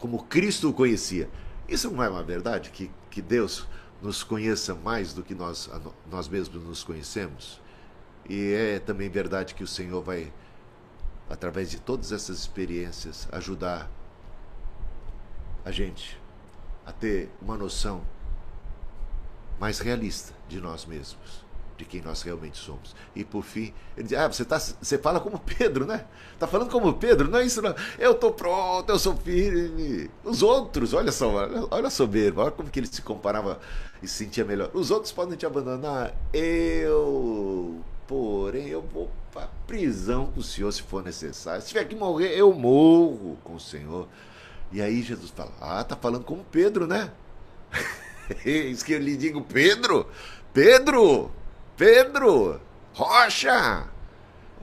como 0.05 0.23
Cristo 0.25 0.69
o 0.69 0.73
conhecia. 0.75 1.31
Isso 1.67 1.91
não 1.91 2.03
é 2.03 2.11
uma 2.11 2.23
verdade? 2.23 2.69
Que, 2.69 2.91
que 3.11 3.23
Deus 3.23 3.67
nos 4.03 4.23
conheça 4.23 4.75
mais 4.75 5.15
do 5.15 5.23
que 5.23 5.35
nós, 5.35 5.71
nós 6.11 6.29
mesmos 6.29 6.63
nos 6.63 6.85
conhecemos? 6.85 7.59
E 8.29 8.53
é 8.53 8.79
também 8.79 9.09
verdade 9.09 9.55
que 9.55 9.65
o 9.65 9.67
Senhor 9.67 10.03
vai, 10.03 10.31
através 11.29 11.71
de 11.71 11.81
todas 11.81 12.13
essas 12.13 12.39
experiências, 12.39 13.29
ajudar 13.33 13.91
a 15.65 15.71
gente 15.71 16.21
a 16.85 16.93
ter 16.93 17.31
uma 17.41 17.57
noção 17.57 18.03
mais 19.59 19.79
realista 19.79 20.35
de 20.49 20.61
nós 20.61 20.85
mesmos 20.85 21.45
de 21.77 21.85
quem 21.85 22.01
nós 22.01 22.23
realmente 22.23 22.57
somos. 22.57 22.95
E 23.15 23.25
por 23.25 23.43
fim, 23.43 23.73
ele 23.97 24.09
diz: 24.09 24.19
Ah, 24.19 24.29
você, 24.29 24.45
tá, 24.45 24.59
você 24.59 24.99
fala 24.99 25.21
como 25.21 25.39
Pedro, 25.39 25.87
né? 25.87 26.07
Está 26.33 26.47
falando 26.47 26.71
como 26.71 26.93
Pedro, 26.95 27.29
não 27.29 27.39
é 27.39 27.45
isso, 27.45 27.61
não. 27.61 27.75
Eu 27.99 28.13
estou 28.13 28.33
pronto, 28.33 28.91
eu 28.91 28.99
sou 28.99 29.17
firme. 29.17 30.11
Os 30.23 30.43
outros, 30.43 30.95
olha 30.95 31.13
só, 31.13 31.31
olha 31.71 31.89
a 31.89 31.91
soberba, 31.91 32.43
olha 32.43 32.51
como 32.51 32.71
que 32.71 32.79
ele 32.81 32.87
se 32.87 33.03
comparava 33.03 33.61
e 34.03 34.09
se 34.09 34.25
sentia 34.25 34.45
melhor. 34.45 34.71
Os 34.73 34.91
outros 34.91 35.13
podem 35.13 35.37
te 35.37 35.47
abandonar, 35.47 36.15
eu, 36.33 37.81
porém, 38.07 38.69
eu 38.69 38.83
vou 38.83 39.11
para 39.33 39.49
prisão 39.67 40.27
com 40.27 40.41
o 40.41 40.43
Senhor 40.43 40.73
se 40.73 40.83
for 40.83 41.03
necessário. 41.03 41.63
Se 41.63 41.69
tiver 41.69 41.85
que 41.85 41.95
morrer, 41.95 42.37
eu 42.37 42.53
morro 42.53 43.37
com 43.43 43.55
o 43.55 43.61
Senhor. 43.61 44.09
E 44.73 44.81
aí 44.81 45.03
Jesus 45.03 45.31
fala: 45.31 45.53
Ah, 45.61 45.85
tá 45.85 45.97
falando 45.97 46.25
como 46.25 46.45
Pedro, 46.45 46.87
né? 46.87 47.11
Isso 48.45 48.85
que 48.85 48.93
eu 48.93 49.01
lhe 49.01 49.17
digo, 49.17 49.43
Pedro, 49.43 50.09
Pedro, 50.53 51.31
Pedro, 51.77 52.61
Rocha, 52.95 53.89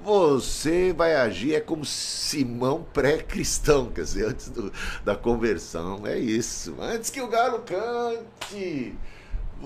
você 0.04 0.94
vai 0.94 1.16
agir 1.16 1.54
é 1.54 1.60
como 1.60 1.86
Simão 1.86 2.86
pré-cristão, 2.94 3.92
quer 3.92 4.02
dizer, 4.02 4.26
antes 4.26 4.50
do, 4.50 4.72
da 5.06 5.16
conversão, 5.16 6.08
é 6.08 6.18
isso. 6.18 6.76
Antes 6.80 7.10
que 7.10 7.22
o 7.22 7.28
galo 7.28 7.60
cante, 7.60 8.96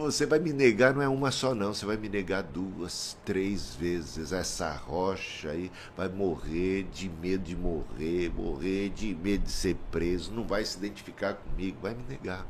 você 0.03 0.25
vai 0.25 0.39
me 0.39 0.51
negar, 0.51 0.93
não 0.93 1.01
é 1.01 1.07
uma 1.07 1.31
só 1.31 1.55
não, 1.55 1.73
você 1.73 1.85
vai 1.85 1.95
me 1.97 2.09
negar 2.09 2.43
duas, 2.43 3.17
três 3.23 3.75
vezes. 3.75 4.31
Essa 4.31 4.73
rocha 4.75 5.51
aí 5.51 5.71
vai 5.95 6.09
morrer 6.09 6.83
de 6.91 7.09
medo 7.09 7.43
de 7.43 7.55
morrer, 7.55 8.29
morrer 8.29 8.89
de 8.89 9.15
medo 9.15 9.43
de 9.45 9.51
ser 9.51 9.75
preso, 9.91 10.33
não 10.33 10.45
vai 10.45 10.65
se 10.65 10.77
identificar 10.77 11.35
comigo, 11.35 11.77
vai 11.81 11.93
me 11.93 12.03
negar. 12.03 12.45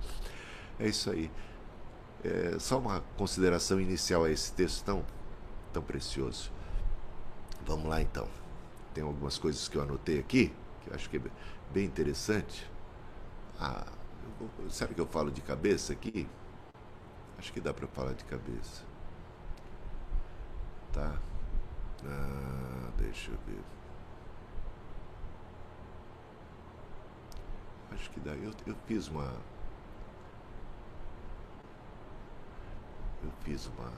É 0.79 0.87
isso 0.87 1.11
aí. 1.11 1.29
É, 2.23 2.57
só 2.59 2.79
uma 2.79 3.01
consideração 3.17 3.79
inicial 3.79 4.23
a 4.23 4.31
esse 4.31 4.51
texto 4.53 4.83
tão, 4.83 5.05
tão 5.71 5.83
precioso. 5.83 6.51
Vamos 7.65 7.85
lá 7.87 8.01
então. 8.01 8.27
Tem 8.93 9.03
algumas 9.03 9.37
coisas 9.37 9.67
que 9.67 9.77
eu 9.77 9.81
anotei 9.81 10.19
aqui, 10.19 10.51
que 10.83 10.89
eu 10.89 10.95
acho 10.95 11.09
que 11.09 11.17
é 11.17 11.21
bem 11.73 11.85
interessante. 11.85 12.69
Ah, 13.59 13.85
eu, 14.41 14.87
que 14.87 14.99
eu 15.01 15.07
falo 15.07 15.31
de 15.31 15.41
cabeça 15.41 15.93
aqui? 15.93 16.27
Acho 17.45 17.53
que 17.53 17.61
dá 17.61 17.71
para 17.71 17.85
falar 17.85 18.13
de 18.13 18.23
cabeça. 18.23 18.81
Tá? 20.91 21.15
Ah, 22.03 22.91
deixa 22.97 23.29
eu 23.29 23.37
ver. 23.45 23.63
Acho 27.91 28.09
que 28.09 28.19
dá. 28.19 28.31
Eu, 28.31 28.51
eu 28.65 28.75
fiz 28.87 29.09
uma 29.09 29.31
Eu 33.23 33.31
fiz 33.43 33.67
uma 33.67 33.93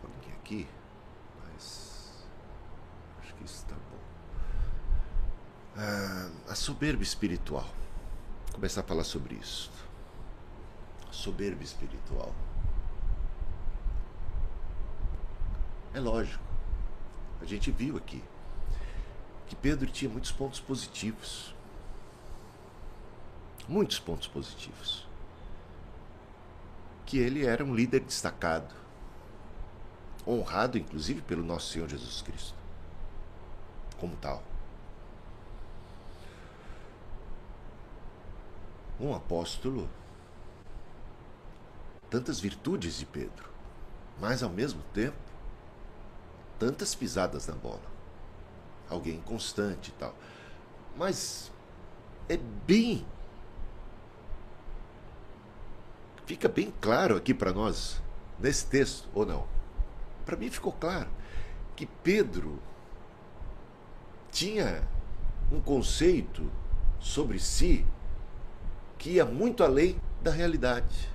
colinha 0.00 0.36
aqui, 0.36 0.68
mas 1.42 2.24
acho 3.20 3.34
que 3.34 3.44
isso 3.44 3.64
está 3.64 3.74
bom. 3.74 3.98
Ah, 5.76 6.30
a 6.52 6.54
soberba 6.54 7.02
espiritual. 7.02 7.66
Vou 8.44 8.54
começar 8.54 8.82
a 8.82 8.84
falar 8.84 9.02
sobre 9.02 9.34
isso. 9.34 9.73
Soberba 11.14 11.62
espiritual. 11.62 12.34
É 15.92 16.00
lógico. 16.00 16.42
A 17.40 17.44
gente 17.44 17.70
viu 17.70 17.96
aqui 17.96 18.22
que 19.46 19.54
Pedro 19.54 19.90
tinha 19.90 20.10
muitos 20.10 20.32
pontos 20.32 20.60
positivos. 20.60 21.54
Muitos 23.68 23.98
pontos 23.98 24.28
positivos 24.28 25.06
que 27.06 27.18
ele 27.18 27.46
era 27.46 27.64
um 27.64 27.74
líder 27.74 28.00
destacado, 28.00 28.74
honrado 30.26 30.78
inclusive 30.78 31.20
pelo 31.22 31.42
nosso 31.42 31.70
Senhor 31.72 31.88
Jesus 31.88 32.22
Cristo, 32.22 32.54
como 33.98 34.16
tal. 34.16 34.42
Um 38.98 39.14
apóstolo, 39.14 39.88
tantas 42.14 42.38
virtudes 42.38 42.96
de 42.96 43.04
Pedro, 43.04 43.50
mas 44.20 44.40
ao 44.40 44.48
mesmo 44.48 44.80
tempo, 44.92 45.16
tantas 46.60 46.94
pisadas 46.94 47.48
na 47.48 47.56
bola. 47.56 47.82
Alguém 48.88 49.20
constante 49.22 49.88
e 49.88 49.92
tal. 49.94 50.14
Mas 50.96 51.50
é 52.28 52.36
bem 52.36 53.04
Fica 56.24 56.48
bem 56.48 56.72
claro 56.80 57.16
aqui 57.16 57.34
para 57.34 57.52
nós, 57.52 58.00
nesse 58.38 58.64
texto, 58.66 59.08
ou 59.12 59.26
não? 59.26 59.46
Para 60.24 60.36
mim 60.36 60.48
ficou 60.48 60.72
claro 60.72 61.10
que 61.74 61.84
Pedro 61.84 62.62
tinha 64.30 64.86
um 65.52 65.60
conceito 65.60 66.48
sobre 67.00 67.40
si 67.40 67.84
que 68.96 69.10
ia 69.10 69.24
muito 69.26 69.64
além 69.64 70.00
da 70.22 70.30
realidade. 70.30 71.13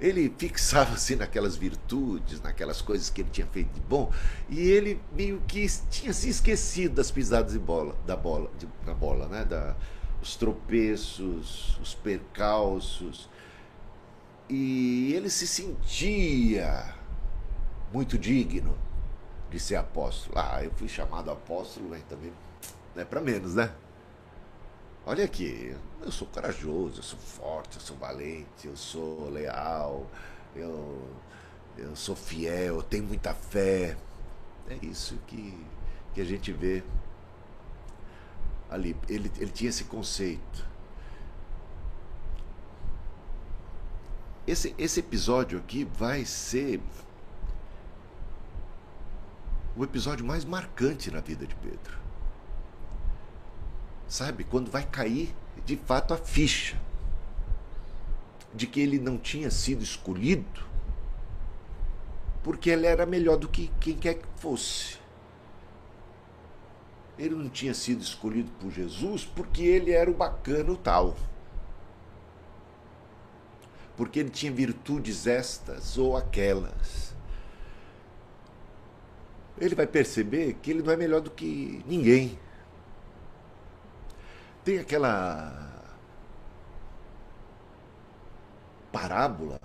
Ele 0.00 0.32
fixava-se 0.38 1.14
naquelas 1.14 1.56
virtudes, 1.56 2.40
naquelas 2.40 2.80
coisas 2.80 3.10
que 3.10 3.20
ele 3.20 3.30
tinha 3.30 3.46
feito 3.46 3.72
de 3.72 3.80
bom, 3.80 4.10
e 4.48 4.58
ele 4.58 5.00
meio 5.12 5.42
que 5.46 5.66
tinha 5.90 6.12
se 6.12 6.28
esquecido 6.28 6.94
das 6.94 7.10
pisadas 7.10 7.52
de 7.52 7.58
bola, 7.58 7.94
da 8.06 8.16
bola, 8.16 8.50
de, 8.58 8.66
da 8.86 8.94
bola, 8.94 9.28
né? 9.28 9.44
Da, 9.44 9.76
os 10.22 10.36
tropeços, 10.36 11.78
os 11.80 11.94
percalços, 11.94 13.28
e 14.48 15.12
ele 15.14 15.30
se 15.30 15.46
sentia 15.46 16.94
muito 17.92 18.18
digno, 18.18 18.76
de 19.50 19.58
ser 19.58 19.76
apóstolo. 19.76 20.38
Ah, 20.38 20.62
eu 20.62 20.70
fui 20.72 20.88
chamado 20.88 21.30
apóstolo, 21.30 21.88
mas 21.90 22.02
também 22.04 22.32
não 22.94 23.02
é 23.02 23.04
para 23.04 23.20
menos, 23.20 23.54
né? 23.54 23.72
Olha 25.06 25.24
aqui, 25.24 25.74
eu 26.02 26.12
sou 26.12 26.28
corajoso, 26.28 26.98
eu 26.98 27.02
sou 27.02 27.18
forte, 27.18 27.76
eu 27.76 27.80
sou 27.80 27.96
valente, 27.96 28.66
eu 28.66 28.76
sou 28.76 29.30
leal, 29.30 30.06
eu, 30.54 31.08
eu 31.78 31.96
sou 31.96 32.14
fiel, 32.14 32.76
eu 32.76 32.82
tenho 32.82 33.04
muita 33.04 33.32
fé. 33.34 33.96
É 34.68 34.74
isso 34.82 35.16
que, 35.26 35.58
que 36.14 36.20
a 36.20 36.24
gente 36.24 36.52
vê 36.52 36.82
ali. 38.68 38.94
Ele, 39.08 39.30
ele 39.38 39.50
tinha 39.50 39.70
esse 39.70 39.84
conceito. 39.84 40.68
Esse, 44.46 44.74
esse 44.78 45.00
episódio 45.00 45.58
aqui 45.58 45.84
vai 45.84 46.24
ser 46.24 46.80
o 49.76 49.82
episódio 49.84 50.26
mais 50.26 50.44
marcante 50.44 51.10
na 51.10 51.20
vida 51.20 51.46
de 51.46 51.54
Pedro. 51.56 51.99
Sabe, 54.10 54.42
quando 54.42 54.72
vai 54.72 54.84
cair 54.84 55.32
de 55.64 55.76
fato 55.76 56.12
a 56.12 56.16
ficha 56.16 56.76
de 58.52 58.66
que 58.66 58.80
ele 58.80 58.98
não 58.98 59.16
tinha 59.16 59.52
sido 59.52 59.84
escolhido 59.84 60.68
porque 62.42 62.70
ele 62.70 62.88
era 62.88 63.06
melhor 63.06 63.36
do 63.36 63.48
que 63.48 63.70
quem 63.78 63.96
quer 63.96 64.14
que 64.14 64.26
fosse. 64.34 64.98
Ele 67.16 67.36
não 67.36 67.48
tinha 67.48 67.72
sido 67.72 68.02
escolhido 68.02 68.50
por 68.58 68.72
Jesus 68.72 69.24
porque 69.24 69.62
ele 69.62 69.92
era 69.92 70.10
o 70.10 70.14
bacano 70.14 70.76
tal. 70.76 71.16
Porque 73.96 74.18
ele 74.18 74.30
tinha 74.30 74.50
virtudes 74.50 75.28
estas 75.28 75.96
ou 75.96 76.16
aquelas. 76.16 77.14
Ele 79.56 79.76
vai 79.76 79.86
perceber 79.86 80.54
que 80.54 80.72
ele 80.72 80.82
não 80.82 80.92
é 80.92 80.96
melhor 80.96 81.20
do 81.20 81.30
que 81.30 81.84
ninguém. 81.86 82.36
Tem 84.64 84.78
aquela 84.78 85.70
parábola, 88.92 89.58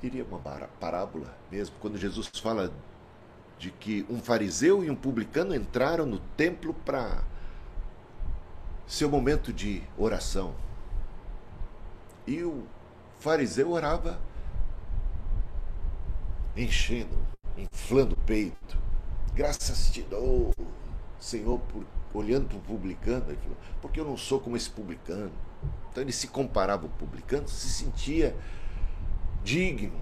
diria 0.00 0.24
uma 0.24 0.38
parábola 0.80 1.34
mesmo, 1.50 1.74
quando 1.80 1.96
Jesus 1.96 2.28
fala 2.34 2.72
de 3.58 3.70
que 3.70 4.06
um 4.10 4.20
fariseu 4.20 4.84
e 4.84 4.90
um 4.90 4.96
publicano 4.96 5.54
entraram 5.54 6.04
no 6.04 6.18
templo 6.18 6.74
para 6.74 7.22
seu 8.86 9.08
momento 9.08 9.52
de 9.52 9.82
oração. 9.96 10.54
E 12.26 12.42
o 12.42 12.66
fariseu 13.18 13.70
orava 13.70 14.20
enchendo, 16.56 17.16
inflando 17.56 18.14
o 18.14 18.26
peito. 18.26 18.78
Graças 19.34 19.90
te 19.90 20.02
dou, 20.02 20.52
Senhor, 21.20 21.60
por 21.60 21.84
olhando 22.12 22.48
para 22.48 22.58
o 22.58 22.60
publicano, 22.60 23.24
ele 23.28 23.38
falou, 23.38 23.56
porque 23.80 24.00
eu 24.00 24.04
não 24.04 24.16
sou 24.16 24.40
como 24.40 24.56
esse 24.56 24.68
publicano. 24.68 25.32
Então 25.90 26.02
ele 26.02 26.12
se 26.12 26.28
comparava 26.28 26.84
ao 26.84 26.88
publicano, 26.90 27.46
se 27.48 27.68
sentia 27.68 28.36
digno, 29.42 29.98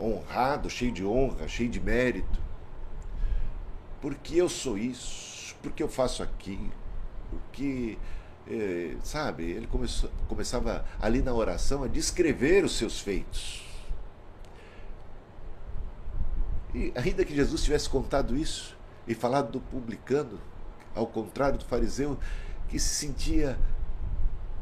honrado, 0.00 0.68
cheio 0.68 0.92
de 0.92 1.04
honra, 1.04 1.48
cheio 1.48 1.68
de 1.68 1.80
mérito. 1.80 2.40
Porque 4.00 4.36
eu 4.36 4.48
sou 4.48 4.78
isso, 4.78 5.54
porque 5.62 5.82
eu 5.82 5.88
faço 5.88 6.22
aquilo, 6.22 6.72
porque, 7.30 7.98
eh, 8.46 8.96
sabe, 9.02 9.44
ele 9.50 9.66
começou, 9.66 10.10
começava 10.28 10.84
ali 11.00 11.20
na 11.20 11.32
oração 11.32 11.82
a 11.82 11.88
descrever 11.88 12.64
os 12.64 12.76
seus 12.76 13.00
feitos. 13.00 13.64
E 16.74 16.92
ainda 16.94 17.24
que 17.24 17.34
Jesus 17.34 17.64
tivesse 17.64 17.88
contado 17.88 18.36
isso 18.36 18.77
e 19.08 19.14
falado 19.14 19.50
do 19.50 19.60
publicano, 19.60 20.38
ao 20.94 21.06
contrário 21.06 21.58
do 21.58 21.64
fariseu 21.64 22.18
que 22.68 22.78
se 22.78 23.06
sentia 23.06 23.58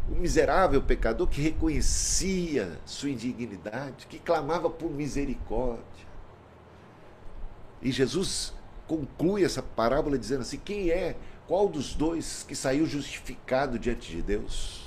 um 0.09 0.21
miserável 0.21 0.81
pecador 0.81 1.27
que 1.27 1.41
reconhecia 1.41 2.79
sua 2.87 3.11
indignidade, 3.11 4.07
que 4.07 4.21
clamava 4.21 4.71
por 4.71 4.89
misericórdia. 4.89 6.07
E 7.83 7.91
Jesus 7.91 8.55
conclui 8.87 9.45
essa 9.45 9.61
parábola 9.63 10.17
dizendo 10.17 10.43
assim: 10.43 10.59
quem 10.59 10.91
é, 10.91 11.17
qual 11.49 11.69
dos 11.69 11.93
dois 11.93 12.45
que 12.47 12.55
saiu 12.55 12.87
justificado 12.87 13.79
diante 13.79 14.13
de 14.13 14.23
Deus? 14.23 14.87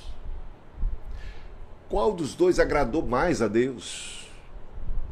Qual 1.90 2.14
dos 2.14 2.34
dois 2.34 2.60
agradou 2.60 3.06
mais 3.06 3.42
a 3.42 3.48
Deus 3.48 4.30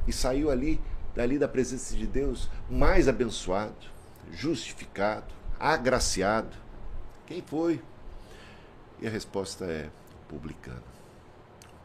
e 0.08 0.14
saiu 0.14 0.50
ali, 0.50 0.80
dali 1.14 1.38
da 1.38 1.48
presença 1.48 1.96
de 1.96 2.08
Deus, 2.08 2.50
mais 2.70 3.08
abençoado, 3.08 3.97
justificado? 4.32 5.38
agraciado. 5.60 6.56
Quem 7.26 7.42
foi? 7.42 7.82
E 9.00 9.08
a 9.08 9.10
resposta 9.10 9.66
é 9.66 9.90
publicano, 10.28 10.84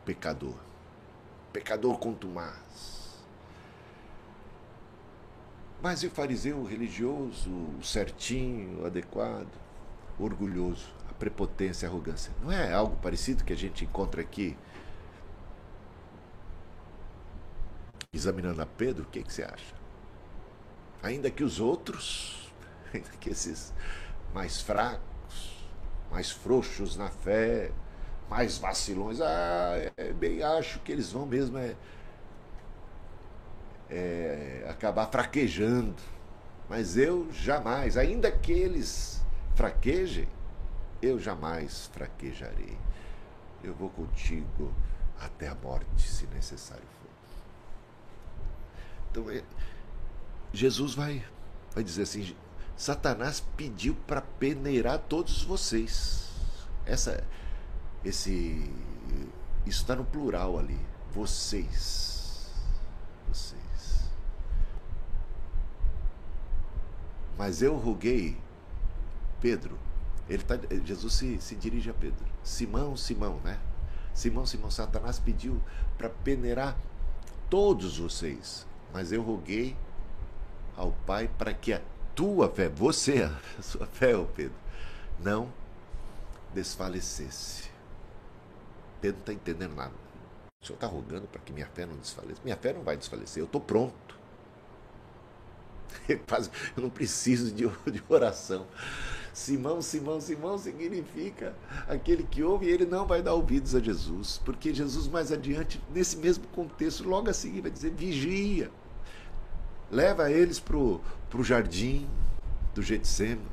pecador, 0.04 0.54
pecador 1.52 1.98
contumaz. 1.98 3.22
Mas 5.82 6.02
e 6.02 6.06
o 6.06 6.10
fariseu 6.10 6.58
o 6.58 6.64
religioso, 6.64 7.50
o 7.50 7.82
certinho, 7.82 8.82
o 8.82 8.86
adequado, 8.86 9.50
orgulhoso, 10.18 10.94
a 11.10 11.12
prepotência, 11.12 11.88
a 11.88 11.90
arrogância? 11.90 12.32
Não 12.40 12.52
é 12.52 12.72
algo 12.72 12.96
parecido 12.96 13.44
que 13.44 13.52
a 13.52 13.56
gente 13.56 13.84
encontra 13.84 14.22
aqui? 14.22 14.56
Examinando 18.12 18.62
a 18.62 18.66
Pedro, 18.66 19.02
o 19.02 19.06
que, 19.06 19.22
que 19.22 19.32
você 19.32 19.42
acha? 19.42 19.81
Ainda 21.02 21.30
que 21.30 21.42
os 21.42 21.58
outros 21.58 22.52
que 23.20 23.30
esses 23.30 23.72
mais 24.32 24.60
fracos, 24.60 25.66
mais 26.10 26.30
frouxos 26.30 26.96
na 26.96 27.08
fé, 27.08 27.70
mais 28.28 28.58
vacilões, 28.58 29.20
ah, 29.20 29.74
é, 29.96 30.12
bem 30.12 30.42
acho 30.42 30.78
que 30.80 30.92
eles 30.92 31.12
vão 31.12 31.26
mesmo 31.26 31.58
é, 31.58 31.74
é, 33.90 34.66
acabar 34.68 35.06
fraquejando. 35.06 35.94
Mas 36.68 36.96
eu 36.96 37.30
jamais, 37.32 37.98
ainda 37.98 38.30
que 38.30 38.52
eles 38.52 39.20
fraquejem, 39.54 40.28
eu 41.02 41.18
jamais 41.18 41.88
fraquejarei. 41.88 42.78
Eu 43.62 43.74
vou 43.74 43.90
contigo 43.90 44.72
até 45.20 45.48
a 45.48 45.54
morte, 45.54 46.08
se 46.08 46.26
necessário 46.28 46.82
for. 46.82 47.10
Então, 49.10 49.30
é, 49.30 49.42
Jesus 50.52 50.94
vai, 50.94 51.24
vai 51.74 51.82
dizer 51.82 52.02
assim: 52.02 52.36
Satanás 52.76 53.40
pediu 53.56 53.94
para 54.06 54.20
peneirar 54.20 54.98
todos 54.98 55.42
vocês. 55.42 56.30
Essa, 56.84 57.24
esse, 58.04 58.70
isso 59.64 59.82
está 59.82 59.94
no 59.94 60.04
plural 60.04 60.58
ali. 60.58 60.78
Vocês, 61.12 62.50
vocês. 63.28 64.10
Mas 67.38 67.62
eu 67.62 67.76
roguei, 67.76 68.36
Pedro. 69.40 69.78
Ele 70.28 70.42
tá, 70.42 70.58
Jesus 70.84 71.14
se, 71.14 71.40
se 71.40 71.54
dirige 71.54 71.90
a 71.90 71.94
Pedro. 71.94 72.24
Simão, 72.42 72.96
Simão, 72.96 73.40
né? 73.44 73.58
Simão, 74.14 74.46
Simão, 74.46 74.70
Satanás 74.70 75.18
pediu 75.18 75.60
para 75.98 76.08
peneirar 76.08 76.76
todos 77.50 77.98
vocês. 77.98 78.66
Mas 78.92 79.12
eu 79.12 79.22
roguei 79.22 79.76
ao 80.76 80.92
Pai 81.06 81.28
para 81.38 81.52
que 81.52 81.72
a 81.72 81.80
tua 82.14 82.48
fé, 82.48 82.68
você, 82.68 83.22
a 83.58 83.62
sua 83.62 83.86
fé, 83.86 84.16
oh 84.16 84.26
Pedro, 84.26 84.54
não 85.18 85.52
desfalecesse. 86.54 87.70
Pedro 89.00 89.16
não 89.16 89.22
está 89.22 89.32
entendendo 89.32 89.74
nada. 89.74 89.92
O 90.62 90.66
senhor 90.66 90.76
está 90.76 90.86
rogando 90.86 91.26
para 91.26 91.40
que 91.40 91.52
minha 91.52 91.66
fé 91.66 91.86
não 91.86 91.96
desfaleça? 91.96 92.40
Minha 92.44 92.56
fé 92.56 92.72
não 92.72 92.82
vai 92.82 92.96
desfalecer, 92.96 93.40
eu 93.40 93.46
estou 93.46 93.60
pronto. 93.60 94.20
Eu 96.08 96.82
não 96.82 96.88
preciso 96.88 97.52
de, 97.52 97.66
de 97.90 98.02
oração. 98.08 98.66
Simão, 99.32 99.80
Simão, 99.80 100.20
Simão 100.20 100.58
significa 100.58 101.54
aquele 101.88 102.22
que 102.22 102.42
ouve 102.42 102.66
e 102.66 102.70
ele 102.70 102.84
não 102.84 103.06
vai 103.06 103.22
dar 103.22 103.34
ouvidos 103.34 103.74
a 103.74 103.80
Jesus, 103.80 104.40
porque 104.44 104.74
Jesus 104.74 105.08
mais 105.08 105.32
adiante, 105.32 105.80
nesse 105.90 106.16
mesmo 106.18 106.46
contexto, 106.48 107.08
logo 107.08 107.30
a 107.30 107.32
seguir 107.32 107.62
vai 107.62 107.70
dizer: 107.70 107.90
vigia, 107.90 108.70
leva 109.92 110.30
eles 110.30 110.58
para 110.58 110.74
o 110.74 111.44
jardim 111.44 112.08
do 112.74 112.82
Getsemane. 112.82 113.52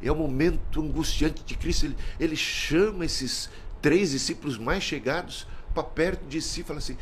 É 0.00 0.10
o 0.10 0.16
momento 0.16 0.80
angustiante 0.80 1.42
de 1.44 1.56
Cristo. 1.56 1.86
Ele, 1.86 1.96
ele 2.18 2.36
chama 2.36 3.04
esses 3.04 3.50
três 3.82 4.12
discípulos 4.12 4.56
mais 4.56 4.82
chegados 4.82 5.46
para 5.74 5.82
perto 5.82 6.24
de 6.26 6.40
si 6.40 6.60
e 6.60 6.64
fala 6.64 6.78
assim: 6.78 6.96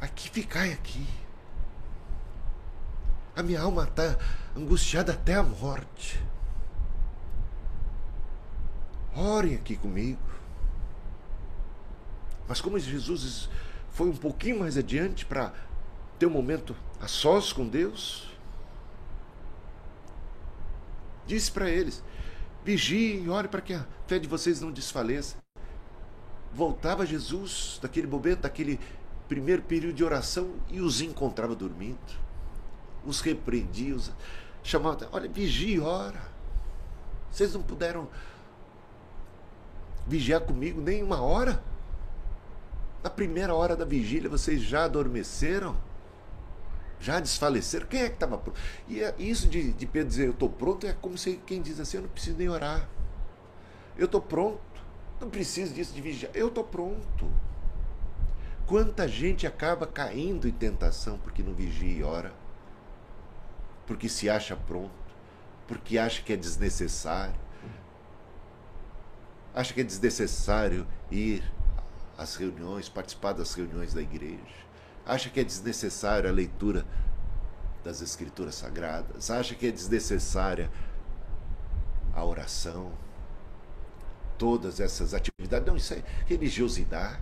aqui 0.00 0.28
ficai 0.28 0.72
aqui. 0.72 1.06
A 3.34 3.42
minha 3.42 3.62
alma 3.62 3.84
está 3.84 4.18
angustiada 4.54 5.12
até 5.12 5.36
a 5.36 5.42
morte. 5.42 6.22
Orem 9.14 9.54
aqui 9.54 9.76
comigo. 9.76 10.20
Mas 12.46 12.60
como 12.60 12.78
Jesus 12.78 13.48
foi 13.92 14.08
um 14.08 14.16
pouquinho 14.16 14.58
mais 14.58 14.76
adiante 14.76 15.24
para 15.24 15.52
ter 16.18 16.26
um 16.26 16.30
momento 16.30 16.74
a 17.00 17.06
sós 17.06 17.52
com 17.52 17.68
Deus. 17.68 18.28
Disse 21.26 21.52
para 21.52 21.70
eles: 21.70 22.02
vigiem, 22.64 23.28
ore 23.28 23.48
para 23.48 23.60
que 23.60 23.74
a 23.74 23.86
fé 24.06 24.18
de 24.18 24.26
vocês 24.26 24.60
não 24.60 24.72
desfaleça. 24.72 25.36
Voltava 26.52 27.06
Jesus 27.06 27.78
daquele 27.80 28.06
momento, 28.06 28.40
daquele 28.40 28.78
primeiro 29.28 29.62
período 29.62 29.94
de 29.94 30.04
oração 30.04 30.54
e 30.68 30.80
os 30.80 31.00
encontrava 31.00 31.54
dormindo. 31.54 31.98
Os 33.04 33.20
repreendia, 33.20 33.94
os 33.94 34.12
chamava, 34.62 35.08
olha, 35.12 35.28
vigie, 35.28 35.80
ora. 35.80 36.30
Vocês 37.30 37.54
não 37.54 37.62
puderam 37.62 38.08
vigiar 40.06 40.40
comigo 40.42 40.80
nem 40.80 41.02
uma 41.02 41.20
hora? 41.20 41.62
Na 43.02 43.10
primeira 43.10 43.54
hora 43.54 43.76
da 43.76 43.84
vigília 43.84 44.30
vocês 44.30 44.62
já 44.62 44.84
adormeceram? 44.84 45.76
Já 47.00 47.18
desfaleceram? 47.18 47.86
Quem 47.86 48.02
é 48.02 48.08
que 48.08 48.14
estava 48.14 48.38
pronto? 48.38 48.58
E 48.86 49.02
é 49.02 49.14
isso 49.18 49.48
de, 49.48 49.72
de 49.72 49.86
Pedro 49.86 50.08
dizer 50.08 50.26
eu 50.26 50.32
estou 50.32 50.48
pronto 50.48 50.86
é 50.86 50.92
como 50.92 51.18
se 51.18 51.36
quem 51.44 51.60
diz 51.60 51.80
assim: 51.80 51.96
eu 51.96 52.02
não 52.04 52.08
preciso 52.08 52.36
nem 52.36 52.48
orar. 52.48 52.88
Eu 53.96 54.06
estou 54.06 54.20
pronto. 54.20 54.60
Não 55.20 55.28
preciso 55.28 55.74
disso 55.74 55.92
de 55.92 56.00
vigiar. 56.00 56.30
Eu 56.34 56.48
estou 56.48 56.64
pronto. 56.64 57.28
Quanta 58.66 59.08
gente 59.08 59.46
acaba 59.46 59.86
caindo 59.86 60.48
em 60.48 60.52
tentação 60.52 61.18
porque 61.18 61.42
não 61.42 61.52
vigia 61.52 61.98
e 61.98 62.02
ora, 62.02 62.32
porque 63.86 64.08
se 64.08 64.30
acha 64.30 64.56
pronto, 64.56 64.90
porque 65.66 65.98
acha 65.98 66.22
que 66.22 66.32
é 66.32 66.36
desnecessário, 66.36 67.34
acha 69.54 69.74
que 69.74 69.80
é 69.80 69.84
desnecessário 69.84 70.86
ir 71.10 71.42
às 72.22 72.36
reuniões, 72.36 72.88
participar 72.88 73.32
das 73.32 73.52
reuniões 73.54 73.94
da 73.94 74.02
igreja, 74.02 74.38
acha 75.04 75.28
que 75.28 75.40
é 75.40 75.44
desnecessária 75.44 76.30
a 76.30 76.32
leitura 76.32 76.86
das 77.84 78.00
escrituras 78.00 78.54
sagradas, 78.54 79.30
acha 79.30 79.54
que 79.54 79.66
é 79.66 79.70
desnecessária 79.70 80.70
a 82.14 82.24
oração, 82.24 82.92
todas 84.38 84.80
essas 84.80 85.14
atividades. 85.14 85.66
Não, 85.66 85.76
isso 85.76 85.94
é 85.94 86.02
religiosidade. 86.26 87.20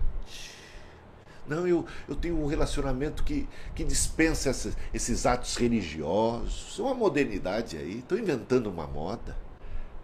Não, 1.47 1.67
eu, 1.67 1.85
eu 2.07 2.15
tenho 2.15 2.39
um 2.39 2.45
relacionamento 2.45 3.23
que, 3.23 3.47
que 3.73 3.83
dispensa 3.83 4.51
esses, 4.93 5.25
atos 5.25 5.55
religiosos. 5.57 6.77
É 6.79 6.81
uma 6.81 6.93
modernidade 6.93 7.77
aí. 7.77 7.99
Estou 7.99 8.17
inventando 8.17 8.67
uma 8.67 8.87
moda. 8.87 9.35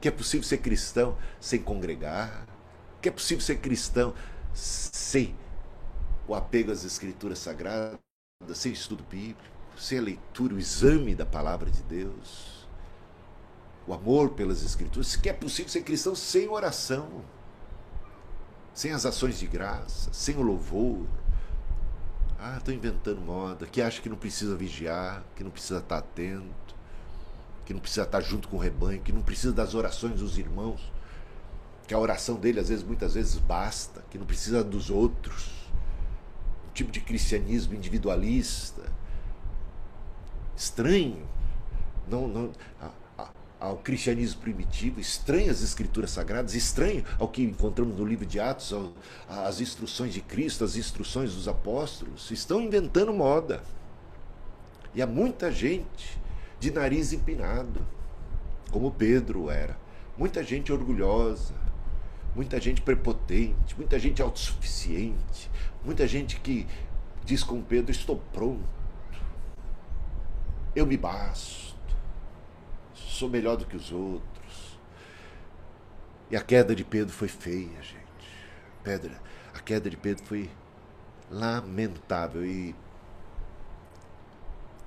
Que 0.01 0.07
é 0.07 0.11
possível 0.11 0.45
ser 0.45 0.57
cristão 0.57 1.17
sem 1.39 1.59
congregar. 1.59 2.45
Que 3.01 3.09
é 3.09 3.11
possível 3.11 3.43
ser 3.43 3.57
cristão 3.57 4.13
sem 4.57 5.35
o 6.27 6.33
apego 6.33 6.71
às 6.71 6.83
escrituras 6.83 7.39
sagradas, 7.39 7.99
sem 8.55 8.71
estudo 8.71 9.03
bíblico, 9.03 9.41
sem 9.77 9.99
a 9.99 10.01
leitura, 10.01 10.55
o 10.55 10.59
exame 10.59 11.15
da 11.15 11.25
palavra 11.25 11.69
de 11.69 11.83
Deus. 11.83 12.67
O 13.85 13.93
amor 13.93 14.31
pelas 14.31 14.63
escrituras. 14.63 15.15
Que 15.15 15.29
é 15.29 15.33
possível 15.33 15.71
ser 15.71 15.83
cristão 15.83 16.15
sem 16.15 16.49
oração. 16.49 17.23
Sem 18.73 18.91
as 18.91 19.05
ações 19.05 19.39
de 19.39 19.47
graça, 19.47 20.13
sem 20.13 20.35
o 20.35 20.41
louvor, 20.41 21.07
ah, 22.39 22.57
estou 22.57 22.71
inventando 22.71 23.19
moda, 23.19 23.65
que 23.65 23.81
acha 23.81 23.99
que 23.99 24.09
não 24.09 24.15
precisa 24.15 24.55
vigiar, 24.55 25.23
que 25.35 25.43
não 25.43 25.49
precisa 25.49 25.79
estar 25.79 25.97
atento, 25.97 26.75
que 27.65 27.73
não 27.73 27.79
precisa 27.79 28.03
estar 28.03 28.21
junto 28.21 28.47
com 28.47 28.57
o 28.57 28.59
rebanho, 28.59 29.01
que 29.01 29.11
não 29.11 29.23
precisa 29.23 29.51
das 29.51 29.73
orações 29.73 30.19
dos 30.19 30.37
irmãos, 30.37 30.91
que 31.87 31.93
a 31.93 31.99
oração 31.99 32.35
dele 32.35 32.59
às 32.59 32.67
vezes, 32.67 32.83
muitas 32.83 33.13
vezes 33.13 33.37
basta, 33.37 34.03
que 34.11 34.17
não 34.17 34.25
precisa 34.25 34.63
dos 34.63 34.89
outros. 34.89 35.49
Um 36.69 36.73
tipo 36.73 36.91
de 36.91 36.99
cristianismo 36.99 37.73
individualista, 37.73 38.83
estranho. 40.55 41.25
Não, 42.09 42.27
não, 42.27 42.51
ao 43.59 43.77
cristianismo 43.77 44.41
primitivo, 44.41 44.99
estranho 44.99 45.49
às 45.49 45.61
escrituras 45.61 46.11
sagradas, 46.11 46.53
estranho 46.53 47.03
ao 47.17 47.27
que 47.27 47.41
encontramos 47.41 47.97
no 47.97 48.05
livro 48.05 48.25
de 48.25 48.39
Atos, 48.39 48.73
as 49.27 49.59
instruções 49.59 50.13
de 50.13 50.21
Cristo, 50.21 50.63
as 50.63 50.75
instruções 50.75 51.33
dos 51.33 51.47
apóstolos, 51.47 52.29
estão 52.29 52.61
inventando 52.61 53.11
moda. 53.13 53.63
E 54.93 55.01
há 55.01 55.07
muita 55.07 55.51
gente 55.51 56.19
de 56.59 56.71
nariz 56.71 57.13
empinado, 57.13 57.85
como 58.71 58.91
Pedro 58.91 59.49
era, 59.49 59.77
muita 60.17 60.43
gente 60.43 60.71
orgulhosa, 60.71 61.53
muita 62.35 62.59
gente 62.59 62.81
prepotente, 62.81 63.75
muita 63.75 63.97
gente 63.97 64.21
autossuficiente, 64.21 65.49
muita 65.83 66.07
gente 66.07 66.39
que 66.39 66.67
diz 67.25 67.43
com 67.43 67.61
Pedro: 67.61 67.91
Estou 67.91 68.21
pronto, 68.33 68.63
eu 70.75 70.85
me 70.85 70.97
basto 70.97 71.67
sou 73.17 73.29
melhor 73.29 73.57
do 73.57 73.65
que 73.65 73.75
os 73.75 73.91
outros. 73.91 74.79
E 76.29 76.35
a 76.35 76.41
queda 76.41 76.75
de 76.75 76.83
Pedro 76.83 77.11
foi 77.11 77.27
feia, 77.27 77.81
gente. 77.81 77.97
Pedra, 78.83 79.19
a 79.53 79.59
queda 79.59 79.89
de 79.89 79.97
Pedro 79.97 80.23
foi 80.23 80.49
lamentável 81.29 82.45
e 82.45 82.75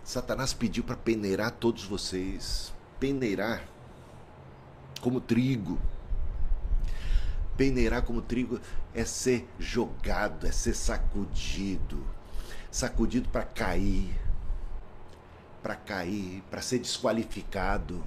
Satanás 0.05 0.53
pediu 0.53 0.85
para 0.85 0.97
peneirar 0.97 1.51
todos 1.51 1.85
vocês, 1.85 2.73
peneirar 2.99 3.65
como 5.01 5.21
trigo. 5.21 5.79
Peneirar 7.61 8.01
como 8.01 8.23
trigo 8.23 8.59
é 8.95 9.05
ser 9.05 9.47
jogado, 9.59 10.47
é 10.47 10.51
ser 10.51 10.75
sacudido, 10.75 12.03
sacudido 12.71 13.29
para 13.29 13.43
cair, 13.43 14.19
para 15.63 15.77
cair, 15.77 16.43
para 16.51 16.63
ser 16.63 16.79
desqualificado. 16.79 18.03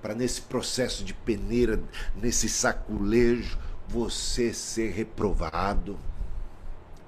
Para 0.00 0.14
nesse 0.14 0.42
processo 0.42 1.02
de 1.02 1.12
peneira, 1.12 1.82
nesse 2.14 2.48
saculejo, 2.48 3.58
você 3.88 4.54
ser 4.54 4.92
reprovado. 4.92 5.98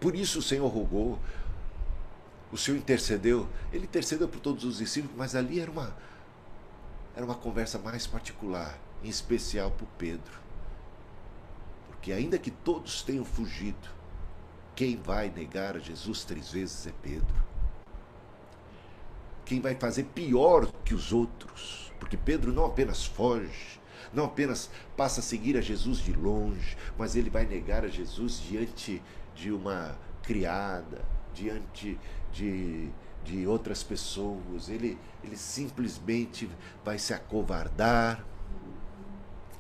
Por 0.01 0.17
isso 0.17 0.41
o 0.41 0.43
Senhor 0.43 0.67
rogou, 0.67 1.21
o 2.51 2.57
Senhor 2.59 2.77
intercedeu, 2.77 3.49
ele 3.73 3.85
intercedeu 3.85 4.27
por 4.27 4.41
todos 4.41 4.65
os 4.65 4.79
discípulos, 4.79 5.17
mas 5.17 5.37
ali 5.37 5.61
era 5.61 5.71
uma 5.71 5.97
era 7.15 7.25
uma 7.25 7.37
conversa 7.37 7.79
mais 7.79 8.09
particular, 8.09 8.77
em 9.03 9.09
especial 9.09 9.71
para 9.71 9.87
Pedro. 9.99 10.41
Porque 11.89 12.13
ainda 12.13 12.39
que 12.39 12.51
todos 12.51 13.03
tenham 13.03 13.25
fugido, 13.25 13.89
quem 14.75 14.97
vai 14.97 15.31
negar 15.31 15.77
a 15.77 15.81
Jesus 15.81 16.25
três 16.25 16.51
vezes 16.51 16.87
é 16.87 16.93
Pedro. 17.03 17.47
Quem 19.45 19.61
vai 19.61 19.75
fazer 19.75 20.05
pior 20.05 20.67
que 20.85 20.95
os 20.95 21.13
outros 21.13 21.87
porque 21.99 22.17
Pedro 22.17 22.53
não 22.53 22.65
apenas 22.65 23.05
foge, 23.05 23.81
não 24.13 24.27
apenas 24.27 24.71
passa 24.97 25.21
a 25.21 25.23
seguir 25.23 25.57
a 25.57 25.61
Jesus 25.61 25.99
de 25.99 26.13
longe, 26.13 26.77
mas 26.97 27.17
ele 27.17 27.31
vai 27.31 27.45
negar 27.45 27.85
a 27.85 27.89
Jesus 27.89 28.41
diante 28.41 29.03
de 29.35 29.51
uma 29.51 29.97
criada, 30.23 31.05
diante 31.35 31.99
de, 32.33 32.89
de 33.25 33.47
outras 33.47 33.83
pessoas. 33.83 34.69
Ele, 34.69 34.99
ele 35.25 35.37
simplesmente 35.37 36.49
vai 36.85 36.99
se 36.99 37.13
acovardar, 37.13 38.25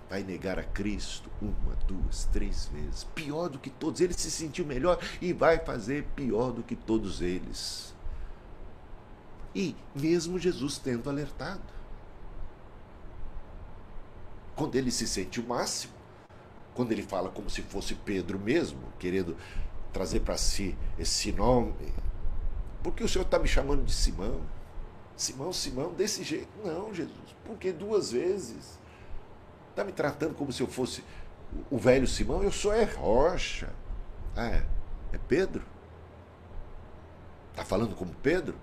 vai 0.08 0.22
negar 0.22 0.58
a 0.58 0.64
Cristo 0.64 1.30
uma, 1.40 1.74
duas, 1.86 2.24
três 2.32 2.66
vezes. 2.66 3.04
Pior 3.14 3.48
do 3.48 3.58
que 3.58 3.70
todos. 3.70 4.00
Ele 4.00 4.14
se 4.14 4.30
sentiu 4.30 4.64
melhor 4.64 4.98
e 5.20 5.32
vai 5.32 5.58
fazer 5.58 6.04
pior 6.14 6.52
do 6.52 6.62
que 6.62 6.76
todos 6.76 7.20
eles. 7.20 7.94
E 9.54 9.74
mesmo 9.94 10.38
Jesus 10.38 10.78
tendo 10.78 11.08
alertado 11.08 11.76
quando 14.54 14.74
ele 14.74 14.90
se 14.90 15.06
sente 15.06 15.38
o 15.38 15.46
máximo, 15.46 15.92
quando 16.74 16.92
ele 16.92 17.02
fala 17.02 17.28
como 17.28 17.50
se 17.50 17.60
fosse 17.62 17.94
Pedro 17.94 18.38
mesmo, 18.38 18.80
querendo 18.98 19.36
trazer 19.92 20.20
para 20.20 20.36
si 20.38 20.76
esse 20.98 21.30
nome. 21.30 21.74
Porque 22.82 23.04
o 23.04 23.08
Senhor 23.08 23.24
está 23.24 23.38
me 23.38 23.48
chamando 23.48 23.84
de 23.84 23.92
Simão? 23.92 24.40
Simão, 25.16 25.52
Simão, 25.52 25.92
desse 25.92 26.22
jeito. 26.22 26.48
Não, 26.64 26.92
Jesus. 26.92 27.36
Porque 27.44 27.72
duas 27.72 28.12
vezes. 28.12 28.78
Está 29.76 29.84
me 29.84 29.92
tratando 29.92 30.34
como 30.34 30.50
se 30.50 30.62
eu 30.62 30.66
fosse 30.66 31.04
o 31.70 31.76
velho 31.76 32.06
Simão? 32.06 32.42
Eu 32.42 32.50
sou 32.50 32.72
é 32.72 32.84
rocha. 32.84 33.70
Ah, 34.34 34.46
é? 34.46 34.66
É 35.12 35.18
Pedro? 35.18 35.62
Está 37.50 37.62
falando 37.62 37.94
como 37.94 38.14
Pedro? 38.22 38.56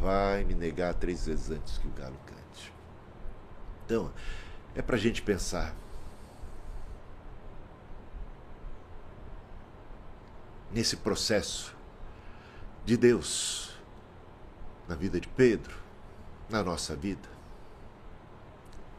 Vai 0.00 0.42
me 0.42 0.54
negar 0.54 0.94
três 0.94 1.26
vezes 1.26 1.50
antes 1.50 1.76
que 1.76 1.86
o 1.86 1.90
galo 1.90 2.16
cante. 2.24 2.72
Então, 3.84 4.10
é 4.74 4.80
para 4.80 4.96
a 4.96 4.98
gente 4.98 5.20
pensar. 5.20 5.76
Nesse 10.72 10.96
processo 10.96 11.76
de 12.86 12.96
Deus 12.96 13.78
na 14.88 14.94
vida 14.94 15.20
de 15.20 15.28
Pedro, 15.28 15.76
na 16.48 16.64
nossa 16.64 16.96
vida. 16.96 17.39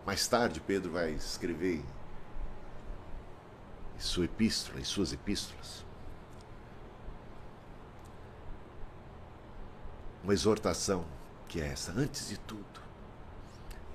Mais 0.05 0.27
tarde, 0.27 0.59
Pedro 0.59 0.91
vai 0.91 1.11
escrever 1.11 1.83
em 3.95 3.99
sua 3.99 4.25
epístola, 4.25 4.79
em 4.79 4.83
suas 4.83 5.13
epístolas, 5.13 5.85
uma 10.23 10.33
exortação 10.33 11.05
que 11.47 11.61
é 11.61 11.67
essa: 11.67 11.91
antes 11.91 12.29
de 12.29 12.39
tudo, 12.39 12.81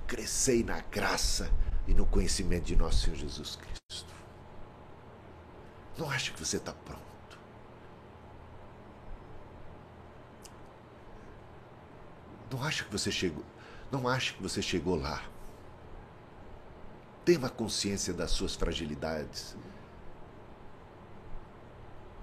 crescei 0.07 0.62
na 0.62 0.80
graça 0.80 1.50
e 1.86 1.94
no 1.94 2.07
conhecimento 2.07 2.64
de 2.64 2.76
nosso 2.76 3.04
Senhor 3.04 3.16
Jesus 3.16 3.57
Cristo. 3.57 4.14
Não 5.98 6.11
acha 6.11 6.30
que 6.32 6.38
você 6.38 6.59
está 6.59 6.72
pronto. 6.72 7.04
Não 12.50 12.62
acha 12.62 12.84
que 12.84 12.92
você 12.92 13.11
chegou, 13.11 13.44
não 13.90 14.07
acha 14.07 14.34
que 14.34 14.42
você 14.42 14.62
chegou 14.62 14.94
lá. 14.94 15.22
Uma 17.29 17.51
consciência 17.51 18.14
das 18.14 18.31
suas 18.31 18.55
fragilidades, 18.55 19.57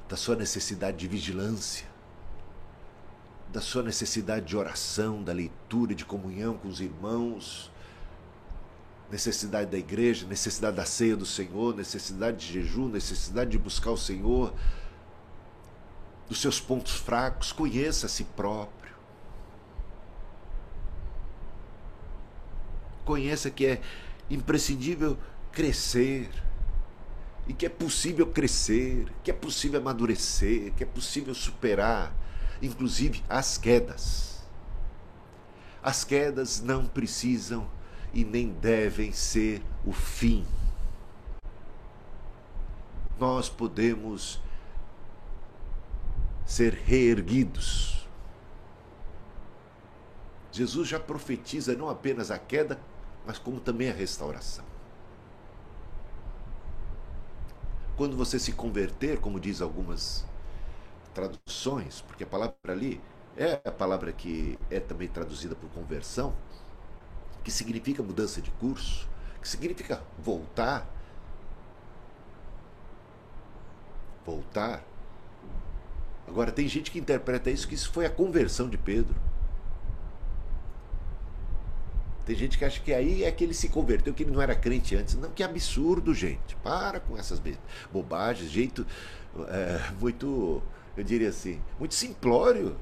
da 0.08 0.16
sua 0.16 0.36
necessidade 0.36 0.97
de 0.97 1.08
vigilância, 1.10 1.86
da 3.51 3.60
sua 3.60 3.84
necessidade 3.84 4.45
de 4.45 4.56
oração, 4.56 5.22
da 5.22 5.34
leitura, 5.34 5.93
de 5.93 6.06
comunhão 6.06 6.58
com 6.58 6.70
os 6.70 6.80
irmãos, 6.80 7.70
necessidade 9.12 9.70
da 9.70 9.78
igreja, 9.78 10.26
necessidade 10.26 10.78
da 10.78 10.86
ceia 10.86 11.18
do 11.18 11.26
Senhor, 11.26 11.76
necessidade 11.76 12.47
de 12.47 12.54
jejum, 12.54 12.88
necessidade 12.88 13.51
de 13.51 13.58
buscar 13.58 13.91
o 13.91 13.97
Senhor, 13.97 14.54
dos 16.28 16.41
seus 16.41 16.60
pontos 16.60 16.93
fracos, 16.93 17.51
conheça 17.51 18.06
a 18.06 18.10
si 18.10 18.24
próprio. 18.24 18.93
Conheça 23.06 23.51
que 23.51 23.66
é 23.66 23.82
imprescindível 24.34 25.17
crescer 25.51 26.29
e 27.47 27.53
que 27.53 27.65
é 27.65 27.69
possível 27.69 28.27
crescer, 28.27 29.11
que 29.23 29.29
é 29.29 29.34
possível 29.34 29.79
amadurecer, 29.79 30.73
que 30.73 30.84
é 30.84 30.86
possível 30.86 31.34
superar, 31.36 32.13
inclusive 32.61 33.23
as 33.29 33.57
quedas. 33.57 34.43
As 35.81 36.03
quedas 36.03 36.61
não 36.61 36.86
precisam 36.86 37.69
e 38.13 38.23
nem 38.23 38.49
devem 38.49 39.11
ser 39.11 39.61
o 39.86 39.91
fim. 39.91 40.45
Nós 43.19 43.49
podemos 43.49 44.41
ser 46.45 46.73
reerguidos. 46.73 48.07
Jesus 50.51 50.88
já 50.88 50.99
profetiza 50.99 51.75
não 51.75 51.89
apenas 51.89 52.31
a 52.31 52.38
queda, 52.38 52.79
mas 53.26 53.38
como 53.38 53.59
também 53.59 53.89
a 53.89 53.93
restauração. 53.93 54.65
Quando 57.95 58.17
você 58.17 58.39
se 58.39 58.51
converter, 58.53 59.19
como 59.19 59.39
diz 59.39 59.61
algumas 59.61 60.26
traduções, 61.13 62.01
porque 62.01 62.24
a 62.24 62.28
palavra 62.28 62.55
ali 62.67 63.01
é 63.38 63.61
a 63.65 63.71
palavra 63.71 64.11
que 64.13 64.57
é 64.71 64.80
também 64.80 65.07
traduzida 65.07 65.55
por 65.55 65.69
conversão, 65.71 66.34
que 67.43 67.51
significa 67.51 68.01
mudança 68.01 68.41
de 68.41 68.51
curso, 68.51 69.07
que 69.41 69.47
significa 69.47 70.01
voltar. 70.17 70.88
Voltar. 74.26 74.84
Agora, 76.28 76.51
tem 76.51 76.67
gente 76.67 76.91
que 76.91 76.99
interpreta 76.99 77.49
isso 77.49 77.67
que 77.67 77.76
isso 77.76 77.91
foi 77.91 78.05
a 78.05 78.09
conversão 78.09 78.69
de 78.69 78.78
Pedro. 78.78 79.15
Tem 82.26 82.36
gente 82.36 82.57
que 82.57 82.63
acha 82.63 82.80
que 82.80 82.93
aí 82.93 83.24
é 83.24 83.32
que 83.32 83.43
ele 83.43 83.53
se 83.53 83.67
converteu, 83.67 84.13
que 84.13 84.24
ele 84.24 84.32
não 84.32 84.41
era 84.41 84.55
crente 84.55 84.95
antes. 84.95 85.15
Não, 85.15 85.30
que 85.30 85.43
absurdo, 85.43 86.13
gente. 86.13 86.55
Para 86.57 86.99
com 86.99 87.17
essas 87.17 87.41
bobagens, 87.91 88.49
jeito 88.49 88.86
é, 89.49 89.91
muito, 89.99 90.61
eu 90.95 91.03
diria 91.03 91.30
assim, 91.30 91.61
muito 91.78 91.93
simplório 91.93 92.78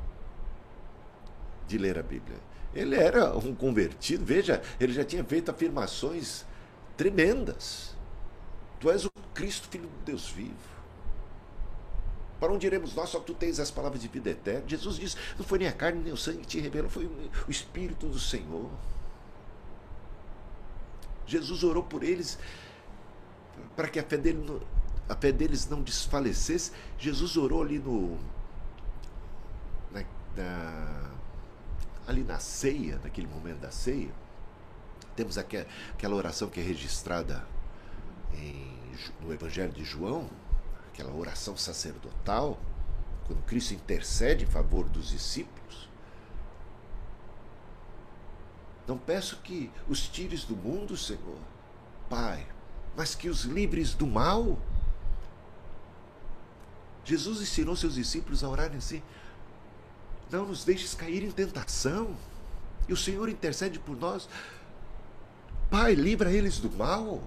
de 1.67 1.77
ler 1.77 1.97
a 1.97 2.03
Bíblia. 2.03 2.37
Ele 2.73 2.95
era 2.95 3.35
um 3.35 3.53
convertido, 3.55 4.23
veja, 4.23 4.61
ele 4.79 4.93
já 4.93 5.03
tinha 5.03 5.23
feito 5.23 5.49
afirmações 5.49 6.45
tremendas. 6.95 7.95
Tu 8.79 8.89
és 8.91 9.05
o 9.05 9.11
Cristo, 9.33 9.67
Filho 9.69 9.89
de 9.89 10.05
Deus 10.05 10.29
vivo. 10.29 10.71
Para 12.39 12.51
onde 12.51 12.65
iremos 12.65 12.95
nós? 12.95 13.09
Só 13.09 13.19
tu 13.19 13.33
tens 13.33 13.59
as 13.59 13.69
palavras 13.69 14.01
de 14.01 14.07
vida 14.07 14.29
eterna. 14.29 14.63
Jesus 14.67 14.97
disse: 14.97 15.15
não 15.37 15.45
foi 15.45 15.59
nem 15.59 15.67
a 15.67 15.71
carne 15.71 16.01
nem 16.03 16.13
o 16.13 16.17
sangue 16.17 16.39
que 16.39 16.47
te 16.47 16.59
revelou, 16.59 16.89
foi 16.89 17.05
o 17.05 17.51
Espírito 17.51 18.07
do 18.07 18.19
Senhor. 18.19 18.69
Jesus 21.25 21.63
orou 21.63 21.83
por 21.83 22.03
eles 22.03 22.37
para 23.75 23.87
que 23.87 23.99
a 23.99 24.03
fé, 24.03 24.17
dele, 24.17 24.61
a 25.07 25.15
fé 25.15 25.31
deles 25.31 25.67
não 25.67 25.81
desfalecesse. 25.81 26.71
Jesus 26.97 27.37
orou 27.37 27.61
ali 27.61 27.79
no. 27.79 28.17
Na, 29.91 30.03
na, 30.35 31.11
ali 32.07 32.23
na 32.23 32.39
ceia, 32.39 32.99
naquele 33.03 33.27
momento 33.27 33.59
da 33.59 33.71
ceia. 33.71 34.11
Temos 35.15 35.37
aquela, 35.37 35.67
aquela 35.93 36.15
oração 36.15 36.49
que 36.49 36.59
é 36.59 36.63
registrada 36.63 37.45
em, 38.33 38.71
no 39.21 39.33
Evangelho 39.33 39.71
de 39.71 39.83
João, 39.83 40.29
aquela 40.87 41.13
oração 41.13 41.57
sacerdotal, 41.57 42.59
quando 43.27 43.43
Cristo 43.43 43.73
intercede 43.73 44.45
em 44.45 44.47
favor 44.47 44.87
dos 44.87 45.09
discípulos. 45.09 45.90
Não 48.91 48.97
peço 48.97 49.37
que 49.37 49.71
os 49.87 50.05
tires 50.05 50.43
do 50.43 50.53
mundo, 50.53 50.97
Senhor, 50.97 51.37
Pai, 52.09 52.45
mas 52.93 53.15
que 53.15 53.29
os 53.29 53.45
livres 53.45 53.93
do 53.93 54.05
mal. 54.05 54.59
Jesus 57.05 57.41
ensinou 57.41 57.73
seus 57.77 57.95
discípulos 57.95 58.43
a 58.43 58.49
orarem 58.49 58.79
assim: 58.79 59.01
não 60.29 60.45
nos 60.45 60.65
deixes 60.65 60.93
cair 60.93 61.23
em 61.23 61.31
tentação. 61.31 62.13
E 62.85 62.91
o 62.91 62.97
Senhor 62.97 63.29
intercede 63.29 63.79
por 63.79 63.95
nós. 63.95 64.27
Pai, 65.69 65.95
livra 65.95 66.29
eles 66.29 66.59
do 66.59 66.69
mal. 66.69 67.23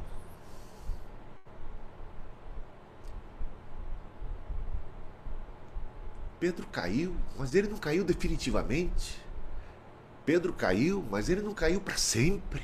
Pedro 6.38 6.66
caiu, 6.66 7.16
mas 7.38 7.54
ele 7.54 7.68
não 7.68 7.78
caiu 7.78 8.04
definitivamente. 8.04 9.23
Pedro 10.24 10.52
caiu, 10.52 11.04
mas 11.10 11.28
ele 11.28 11.42
não 11.42 11.52
caiu 11.52 11.80
para 11.80 11.96
sempre. 11.96 12.62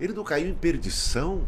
Ele 0.00 0.12
não 0.12 0.24
caiu 0.24 0.48
em 0.48 0.54
perdição. 0.54 1.46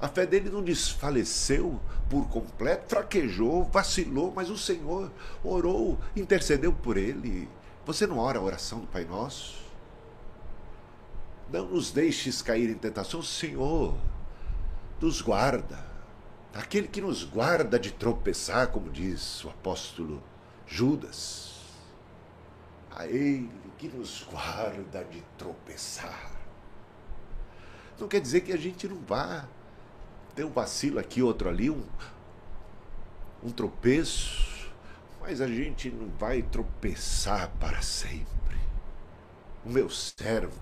A 0.00 0.08
fé 0.08 0.26
dele 0.26 0.50
não 0.50 0.62
desfaleceu 0.62 1.80
por 2.10 2.28
completo, 2.28 2.90
fraquejou, 2.90 3.64
vacilou, 3.64 4.32
mas 4.34 4.50
o 4.50 4.58
Senhor 4.58 5.10
orou, 5.42 5.98
intercedeu 6.14 6.72
por 6.72 6.96
ele. 6.96 7.48
Você 7.86 8.06
não 8.06 8.18
ora 8.18 8.38
a 8.38 8.42
oração 8.42 8.80
do 8.80 8.86
Pai 8.86 9.04
Nosso? 9.04 9.62
Não 11.50 11.66
nos 11.66 11.90
deixes 11.90 12.42
cair 12.42 12.68
em 12.68 12.74
tentação, 12.74 13.22
Senhor, 13.22 13.96
nos 15.00 15.22
guarda 15.22 15.93
aquele 16.54 16.86
que 16.86 17.00
nos 17.00 17.24
guarda 17.24 17.78
de 17.78 17.92
tropeçar, 17.92 18.68
como 18.68 18.90
diz 18.90 19.44
o 19.44 19.50
apóstolo 19.50 20.22
Judas. 20.66 21.52
A 22.90 23.06
ele 23.06 23.50
que 23.76 23.88
nos 23.88 24.22
guarda 24.22 25.04
de 25.04 25.20
tropeçar. 25.36 26.30
Não 27.98 28.08
quer 28.08 28.20
dizer 28.20 28.42
que 28.42 28.52
a 28.52 28.56
gente 28.56 28.88
não 28.88 28.96
vá 28.96 29.48
ter 30.34 30.44
um 30.44 30.50
vacilo 30.50 30.98
aqui, 30.98 31.22
outro 31.22 31.48
ali, 31.48 31.70
um, 31.70 31.84
um 33.42 33.50
tropeço, 33.50 34.72
mas 35.20 35.40
a 35.40 35.46
gente 35.46 35.90
não 35.90 36.08
vai 36.18 36.42
tropeçar 36.42 37.50
para 37.60 37.82
sempre. 37.82 38.58
O 39.64 39.70
meu 39.70 39.90
servo 39.90 40.60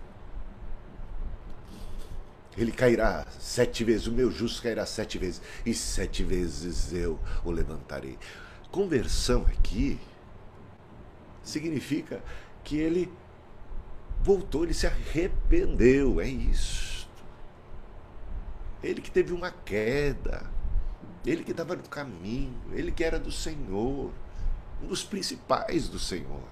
ele 2.56 2.72
cairá 2.72 3.26
sete 3.38 3.82
vezes, 3.82 4.06
o 4.06 4.12
meu 4.12 4.30
justo 4.30 4.62
cairá 4.62 4.84
sete 4.84 5.18
vezes, 5.18 5.40
e 5.64 5.72
sete 5.72 6.22
vezes 6.22 6.92
eu 6.92 7.18
o 7.44 7.50
levantarei. 7.50 8.18
Conversão 8.70 9.46
aqui 9.46 9.98
significa 11.42 12.22
que 12.62 12.76
ele 12.76 13.12
voltou, 14.20 14.64
ele 14.64 14.74
se 14.74 14.86
arrependeu, 14.86 16.20
é 16.20 16.28
isso. 16.28 17.08
Ele 18.82 19.00
que 19.00 19.10
teve 19.10 19.32
uma 19.32 19.50
queda, 19.50 20.44
ele 21.24 21.44
que 21.44 21.52
estava 21.52 21.76
no 21.76 21.88
caminho, 21.88 22.60
ele 22.72 22.92
que 22.92 23.04
era 23.04 23.18
do 23.18 23.30
Senhor, 23.30 24.10
um 24.82 24.86
dos 24.86 25.04
principais 25.04 25.88
do 25.88 25.98
Senhor. 25.98 26.42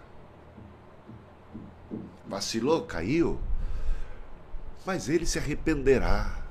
Vacilou, 2.26 2.82
caiu, 2.82 3.40
mas 4.84 5.08
ele 5.08 5.26
se 5.26 5.38
arrependerá. 5.38 6.42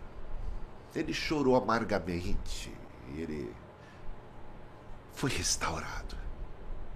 Ele 0.95 1.13
chorou 1.13 1.55
amargamente 1.55 2.71
e 3.13 3.21
ele 3.21 3.53
foi 5.13 5.29
restaurado. 5.29 6.17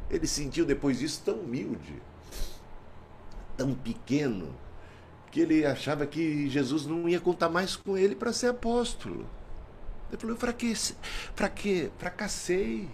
Ele 0.10 0.28
sentiu 0.28 0.66
depois 0.66 1.00
disso 1.00 1.22
tão 1.26 1.36
humilde, 1.36 2.02
tão 3.58 3.74
pequeno, 3.74 4.56
que 5.32 5.42
ele 5.42 5.66
achava 5.66 6.06
que 6.06 6.48
Jesus 6.50 6.86
não 6.86 7.10
ia 7.10 7.20
contar 7.20 7.50
mais 7.50 7.76
com 7.76 7.98
ele 7.98 8.16
para 8.16 8.32
ser 8.32 8.48
apóstolo. 8.48 9.28
Ele 10.12 10.22
falou: 10.22 10.38
fraquece, 10.38 10.96
fraque, 11.36 11.92
fracassei. 11.98 12.90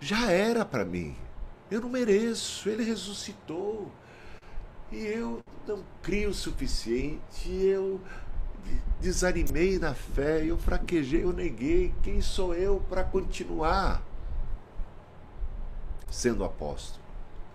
Já 0.00 0.30
era 0.30 0.64
para 0.64 0.84
mim. 0.84 1.14
Eu 1.70 1.82
não 1.82 1.88
mereço. 1.88 2.68
Ele 2.68 2.84
ressuscitou. 2.84 3.92
E 4.92 4.98
eu 4.98 5.42
não 5.66 5.82
crio 6.02 6.30
o 6.30 6.34
suficiente. 6.34 7.50
Eu 7.50 8.00
desanimei 9.00 9.78
na 9.78 9.94
fé. 9.94 10.44
Eu 10.44 10.58
fraquejei, 10.58 11.24
eu 11.24 11.32
neguei. 11.32 11.94
Quem 12.02 12.20
sou 12.20 12.54
eu 12.54 12.80
para 12.88 13.04
continuar 13.04 14.02
sendo 16.10 16.44
apóstolo? 16.44 17.02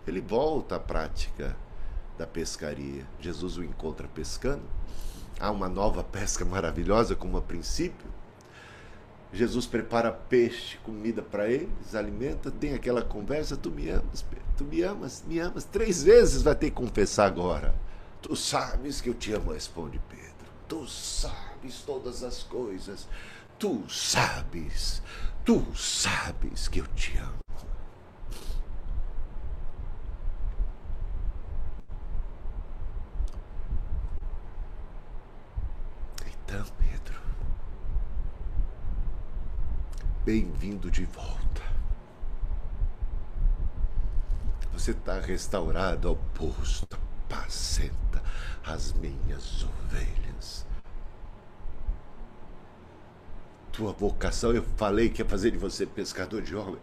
Ele 0.06 0.22
volta 0.22 0.76
à 0.76 0.80
prática 0.80 1.56
da 2.18 2.28
pescaria. 2.28 3.06
Jesus 3.20 3.58
o 3.58 3.64
encontra 3.64 4.08
pescando. 4.08 4.64
Há 5.40 5.52
uma 5.52 5.70
nova 5.70 6.04
pesca 6.04 6.44
maravilhosa, 6.44 7.16
como 7.16 7.38
a 7.38 7.42
princípio. 7.42 8.19
Jesus 9.32 9.68
prepara 9.68 10.12
peixe, 10.12 10.78
comida 10.84 11.22
para 11.22 11.48
eles, 11.48 11.94
alimenta, 11.94 12.50
tem 12.50 12.74
aquela 12.74 13.02
conversa: 13.02 13.56
Tu 13.56 13.70
me 13.70 13.90
amas, 13.90 14.26
tu 14.58 14.64
me 14.64 14.82
amas, 14.82 15.24
me 15.28 15.40
amas. 15.40 15.64
Três 15.64 16.04
vezes 16.04 16.42
vai 16.42 16.56
ter 16.56 16.70
que 16.70 16.76
confessar 16.76 17.26
agora. 17.26 17.76
Tu 18.22 18.36
sabes 18.36 19.00
que 19.00 19.10
eu 19.10 19.14
te 19.14 19.32
amo, 19.32 19.54
responde 19.54 20.02
Pedro. 20.10 20.30
Tu 20.68 20.88
sabes 20.88 21.82
todas 21.86 22.24
as 22.24 22.44
coisas. 22.44 23.08
Tu 23.60 23.84
sabes, 23.90 25.02
tu 25.46 25.66
sabes 25.76 26.68
que 26.68 26.80
eu 26.80 26.88
te 26.88 27.18
amo. 27.18 27.40
Então, 36.26 36.66
Pedro, 36.78 36.79
bem-vindo 40.26 40.92
de 40.92 41.06
volta. 41.06 41.62
Você 44.74 44.92
está 44.92 45.20
restaurado 45.20 46.08
ao 46.08 46.16
posto, 46.16 46.98
apacenta 47.26 48.22
as 48.66 48.94
minhas 48.94 49.64
ovelhas. 49.64 50.66
Tua 53.72 53.92
vocação, 53.94 54.52
eu 54.52 54.64
falei 54.78 55.10
que 55.10 55.22
ia 55.22 55.28
fazer 55.28 55.52
de 55.52 55.58
você 55.58 55.86
pescador 55.86 56.42
de 56.42 56.56
homens. 56.56 56.82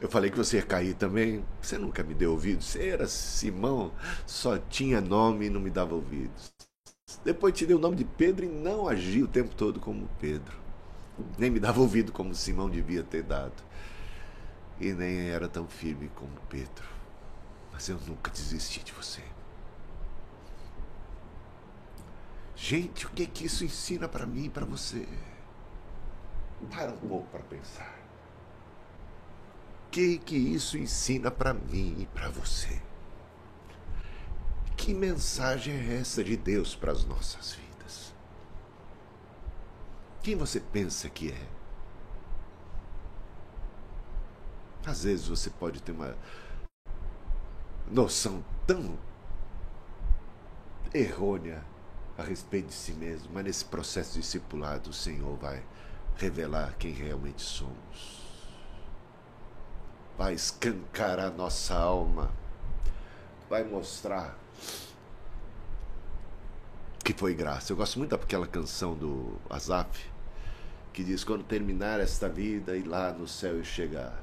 Eu 0.00 0.08
falei 0.08 0.30
que 0.30 0.36
você 0.36 0.56
ia 0.56 0.62
cair 0.62 0.94
também. 0.94 1.44
Você 1.60 1.76
nunca 1.76 2.02
me 2.02 2.14
deu 2.14 2.32
ouvidos. 2.32 2.66
Você 2.66 2.88
era 2.88 3.06
Simão, 3.06 3.92
só 4.26 4.56
tinha 4.56 5.00
nome 5.00 5.46
e 5.46 5.50
não 5.50 5.60
me 5.60 5.68
dava 5.68 5.94
ouvidos. 5.94 6.59
Depois 7.24 7.54
te 7.54 7.66
deu 7.66 7.78
o 7.78 7.80
nome 7.80 7.96
de 7.96 8.04
Pedro 8.04 8.44
e 8.44 8.48
não 8.48 8.88
agia 8.88 9.24
o 9.24 9.28
tempo 9.28 9.54
todo 9.54 9.80
como 9.80 10.08
Pedro. 10.18 10.58
Nem 11.38 11.50
me 11.50 11.60
dava 11.60 11.80
ouvido 11.80 12.12
como 12.12 12.34
Simão 12.34 12.70
devia 12.70 13.02
ter 13.02 13.22
dado. 13.22 13.62
E 14.80 14.92
nem 14.92 15.30
era 15.30 15.48
tão 15.48 15.66
firme 15.66 16.10
como 16.14 16.32
Pedro. 16.48 16.88
Mas 17.72 17.88
eu 17.88 17.98
nunca 18.06 18.30
desisti 18.30 18.82
de 18.82 18.92
você. 18.92 19.22
Gente, 22.56 23.06
o 23.06 23.10
que 23.10 23.22
é 23.22 23.26
que 23.26 23.46
isso 23.46 23.64
ensina 23.64 24.08
para 24.08 24.26
mim 24.26 24.44
e 24.44 24.50
para 24.50 24.66
você? 24.66 25.06
Para 26.70 26.92
um 26.92 26.96
pouco 26.96 27.26
para 27.28 27.40
pensar 27.40 28.00
que 29.90 30.18
que 30.18 30.36
isso 30.36 30.78
ensina 30.78 31.30
para 31.30 31.52
mim 31.52 31.96
e 31.98 32.06
para 32.06 32.28
você? 32.28 32.80
Que 34.80 34.94
mensagem 34.94 35.74
é 35.74 36.00
essa 36.00 36.24
de 36.24 36.34
Deus 36.38 36.74
para 36.74 36.90
as 36.90 37.04
nossas 37.04 37.52
vidas? 37.52 38.14
Quem 40.22 40.34
você 40.34 40.58
pensa 40.58 41.10
que 41.10 41.30
é? 41.30 41.46
Às 44.86 45.04
vezes 45.04 45.28
você 45.28 45.50
pode 45.50 45.82
ter 45.82 45.92
uma 45.92 46.16
noção 47.90 48.42
tão 48.66 48.98
errônea 50.94 51.62
a 52.16 52.22
respeito 52.22 52.68
de 52.68 52.74
si 52.74 52.92
mesmo, 52.94 53.28
mas 53.34 53.44
nesse 53.44 53.64
processo 53.66 54.18
discipulado 54.18 54.88
o 54.88 54.94
Senhor 54.94 55.36
vai 55.36 55.62
revelar 56.16 56.74
quem 56.78 56.92
realmente 56.92 57.42
somos 57.42 58.30
vai 60.20 60.34
escancarar 60.34 61.32
nossa 61.32 61.74
alma, 61.74 62.30
vai 63.48 63.64
mostrar 63.64 64.36
que 67.04 67.12
foi 67.12 67.34
graça. 67.34 67.72
Eu 67.72 67.76
gosto 67.76 67.98
muito 67.98 68.10
daquela 68.10 68.46
canção 68.46 68.94
do 68.94 69.32
Azaf, 69.48 70.06
que 70.92 71.02
diz: 71.02 71.24
Quando 71.24 71.44
terminar 71.44 72.00
esta 72.00 72.28
vida 72.28 72.76
e 72.76 72.82
lá 72.82 73.12
no 73.12 73.26
céu 73.26 73.56
eu 73.56 73.64
chegar, 73.64 74.22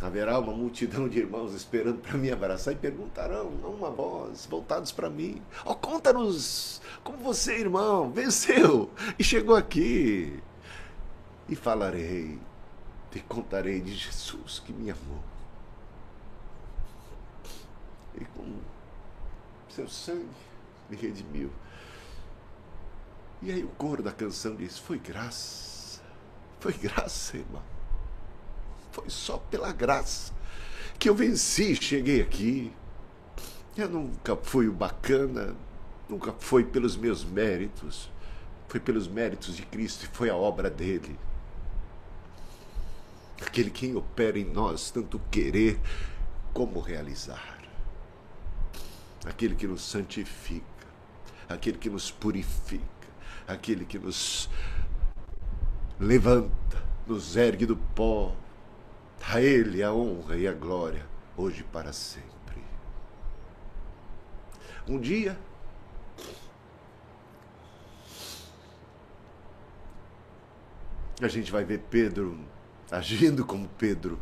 haverá 0.00 0.38
uma 0.38 0.52
multidão 0.52 1.08
de 1.08 1.18
irmãos 1.18 1.54
esperando 1.54 1.98
para 1.98 2.18
me 2.18 2.30
abraçar 2.30 2.74
e 2.74 2.76
perguntarão, 2.76 3.52
a 3.62 3.68
uma 3.68 3.90
voz, 3.90 4.46
voltados 4.46 4.92
para 4.92 5.08
mim: 5.08 5.42
Oh, 5.64 5.74
conta-nos 5.74 6.80
como 7.02 7.18
você, 7.18 7.58
irmão, 7.58 8.10
venceu 8.10 8.90
e 9.18 9.24
chegou 9.24 9.56
aqui. 9.56 10.42
E 11.48 11.54
falarei 11.54 12.40
te 13.16 13.22
contarei 13.22 13.80
de 13.80 13.94
Jesus 13.94 14.58
que 14.58 14.72
me 14.74 14.90
amou. 14.90 15.22
E 18.20 18.24
com 18.26 18.60
seu 19.76 19.88
sangue 19.88 20.26
me 20.88 20.96
redimiu. 20.96 21.50
E 23.42 23.50
aí 23.50 23.62
o 23.62 23.68
coro 23.68 24.02
da 24.02 24.10
canção 24.10 24.56
diz: 24.56 24.78
Foi 24.78 24.98
graça, 24.98 26.00
foi 26.58 26.72
graça, 26.72 27.36
irmão. 27.36 27.62
Foi 28.90 29.10
só 29.10 29.36
pela 29.36 29.72
graça 29.72 30.32
que 30.98 31.08
eu 31.08 31.14
venci, 31.14 31.74
cheguei 31.76 32.22
aqui. 32.22 32.72
Eu 33.76 33.90
nunca 33.90 34.34
fui 34.34 34.68
o 34.68 34.72
bacana, 34.72 35.54
nunca 36.08 36.32
foi 36.32 36.64
pelos 36.64 36.96
meus 36.96 37.22
méritos, 37.22 38.10
foi 38.68 38.80
pelos 38.80 39.06
méritos 39.06 39.54
de 39.54 39.66
Cristo 39.66 40.04
e 40.04 40.16
foi 40.16 40.30
a 40.30 40.36
obra 40.36 40.70
dele 40.70 41.18
aquele 43.56 43.70
quem 43.70 43.94
opera 43.94 44.38
em 44.38 44.44
nós 44.44 44.90
tanto 44.90 45.20
querer 45.30 45.78
como 46.52 46.80
realizar, 46.80 47.55
aquele 49.26 49.56
que 49.56 49.66
nos 49.66 49.82
santifica, 49.82 50.64
aquele 51.48 51.76
que 51.76 51.90
nos 51.90 52.10
purifica, 52.10 52.84
aquele 53.46 53.84
que 53.84 53.98
nos 53.98 54.48
levanta, 55.98 56.82
nos 57.06 57.36
ergue 57.36 57.66
do 57.66 57.76
pó. 57.76 58.34
A 59.28 59.40
Ele 59.40 59.82
a 59.82 59.92
honra 59.92 60.36
e 60.36 60.46
a 60.46 60.52
glória, 60.52 61.04
hoje 61.36 61.60
e 61.60 61.64
para 61.64 61.92
sempre. 61.92 62.62
Um 64.86 65.00
dia, 65.00 65.36
a 71.20 71.26
gente 71.26 71.50
vai 71.50 71.64
ver 71.64 71.80
Pedro 71.90 72.38
agindo 72.88 73.44
como 73.44 73.68
Pedro, 73.70 74.20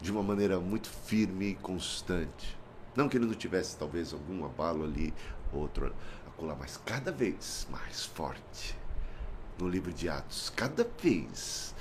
de 0.00 0.12
uma 0.12 0.22
maneira 0.22 0.60
muito 0.60 0.88
firme 0.88 1.46
e 1.46 1.54
constante. 1.56 2.57
Não 2.98 3.08
que 3.08 3.16
ele 3.16 3.26
não 3.26 3.34
tivesse 3.34 3.76
talvez 3.76 4.12
algum 4.12 4.44
abalo 4.44 4.82
ali, 4.82 5.14
outro 5.52 5.94
acolá, 6.26 6.56
mas 6.58 6.76
cada 6.78 7.12
vez 7.12 7.64
mais 7.70 8.04
forte. 8.04 8.76
No 9.56 9.68
livro 9.68 9.92
de 9.92 10.08
Atos, 10.08 10.50
cada 10.50 10.82
vez 11.00 11.76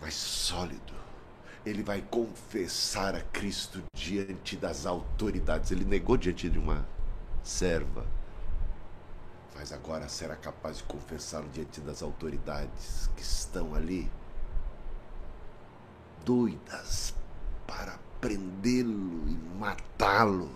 mais 0.00 0.14
sólido. 0.14 0.94
Ele 1.66 1.82
vai 1.82 2.00
confessar 2.00 3.16
a 3.16 3.20
Cristo 3.20 3.82
diante 3.92 4.56
das 4.56 4.86
autoridades. 4.86 5.72
Ele 5.72 5.84
negou 5.84 6.16
diante 6.16 6.48
de 6.48 6.60
uma 6.60 6.86
serva, 7.42 8.06
mas 9.56 9.72
agora 9.72 10.08
será 10.08 10.36
capaz 10.36 10.76
de 10.76 10.84
confessá-lo 10.84 11.48
diante 11.48 11.80
das 11.80 12.04
autoridades 12.04 13.10
que 13.16 13.22
estão 13.22 13.74
ali 13.74 14.08
doidas 16.24 17.16
para 17.66 17.98
prendê-lo 18.20 19.28
e 19.28 19.34
matá-lo. 19.58 20.50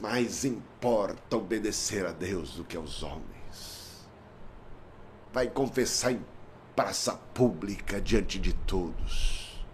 Mais 0.00 0.44
importa 0.44 1.36
obedecer 1.36 2.06
a 2.06 2.12
Deus 2.12 2.54
do 2.54 2.64
que 2.64 2.76
aos 2.76 3.02
homens. 3.02 4.06
Vai 5.32 5.48
confessar 5.48 6.12
em 6.12 6.24
praça 6.74 7.14
pública 7.32 8.00
diante 8.00 8.38
de 8.38 8.52
todos. 8.52 9.64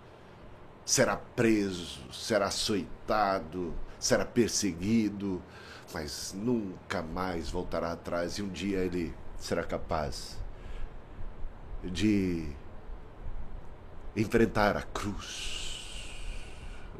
Será 0.84 1.16
preso, 1.16 2.12
será 2.12 2.47
açoitado, 2.47 3.74
será 3.99 4.24
perseguido, 4.24 5.43
mas 5.93 6.34
nunca 6.36 7.03
mais 7.03 7.51
voltará 7.51 7.93
atrás 7.93 8.38
e 8.38 8.43
um 8.43 8.49
dia 8.49 8.78
ele 8.78 9.14
será 9.38 9.64
capaz 9.64 10.38
de 11.82 12.47
enfrentar 14.16 14.76
a 14.76 14.82
cruz. 14.82 15.69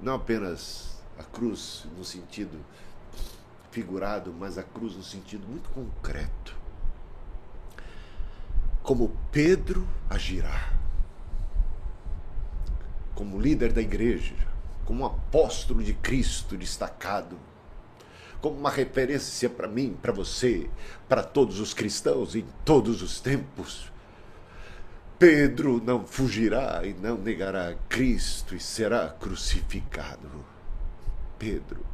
Não 0.03 0.15
apenas 0.15 0.99
a 1.19 1.23
cruz 1.23 1.87
no 1.97 2.05
sentido 2.05 2.59
figurado, 3.71 4.35
mas 4.39 4.57
a 4.57 4.63
cruz 4.63 4.97
no 4.97 5.03
sentido 5.03 5.47
muito 5.47 5.69
concreto. 5.71 6.57
Como 8.83 9.15
Pedro 9.31 9.87
agirá, 10.09 10.73
como 13.15 13.39
líder 13.39 13.73
da 13.73 13.83
igreja, 13.83 14.35
como 14.87 15.05
apóstolo 15.05 15.83
de 15.83 15.93
Cristo 15.93 16.57
destacado, 16.57 17.39
como 18.41 18.57
uma 18.57 18.71
referência 18.71 19.51
para 19.51 19.69
mim, 19.69 19.97
para 20.01 20.13
você, 20.13 20.71
para 21.09 21.23
todos 21.23 21.61
os 21.61 21.75
cristãos 21.75 22.35
em 22.35 22.47
todos 22.65 23.03
os 23.03 23.21
tempos. 23.21 23.93
Pedro 25.21 25.83
não 25.85 26.07
fugirá 26.07 26.81
e 26.83 26.95
não 26.95 27.19
negará 27.19 27.75
Cristo 27.91 28.55
e 28.55 28.59
será 28.59 29.11
crucificado. 29.11 30.31
Pedro 31.39 31.85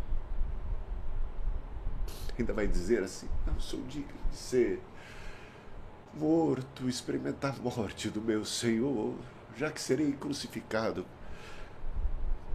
ainda 2.39 2.53
vai 2.53 2.69
dizer 2.69 3.03
assim: 3.03 3.29
Não 3.45 3.59
sou 3.59 3.83
digno 3.89 4.15
de 4.31 4.37
ser 4.37 4.81
morto, 6.15 6.89
experimentar 6.89 7.57
a 7.59 7.61
morte 7.61 8.09
do 8.09 8.23
meu 8.23 8.45
Senhor, 8.45 9.17
já 9.57 9.73
que 9.73 9.81
serei 9.81 10.13
crucificado. 10.13 11.05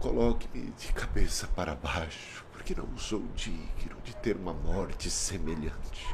Coloque-me 0.00 0.70
de 0.70 0.90
cabeça 0.94 1.46
para 1.48 1.74
baixo, 1.74 2.46
porque 2.50 2.74
não 2.74 2.96
sou 2.96 3.22
digno 3.34 4.00
de 4.02 4.16
ter 4.16 4.36
uma 4.36 4.54
morte 4.54 5.10
semelhante. 5.10 6.06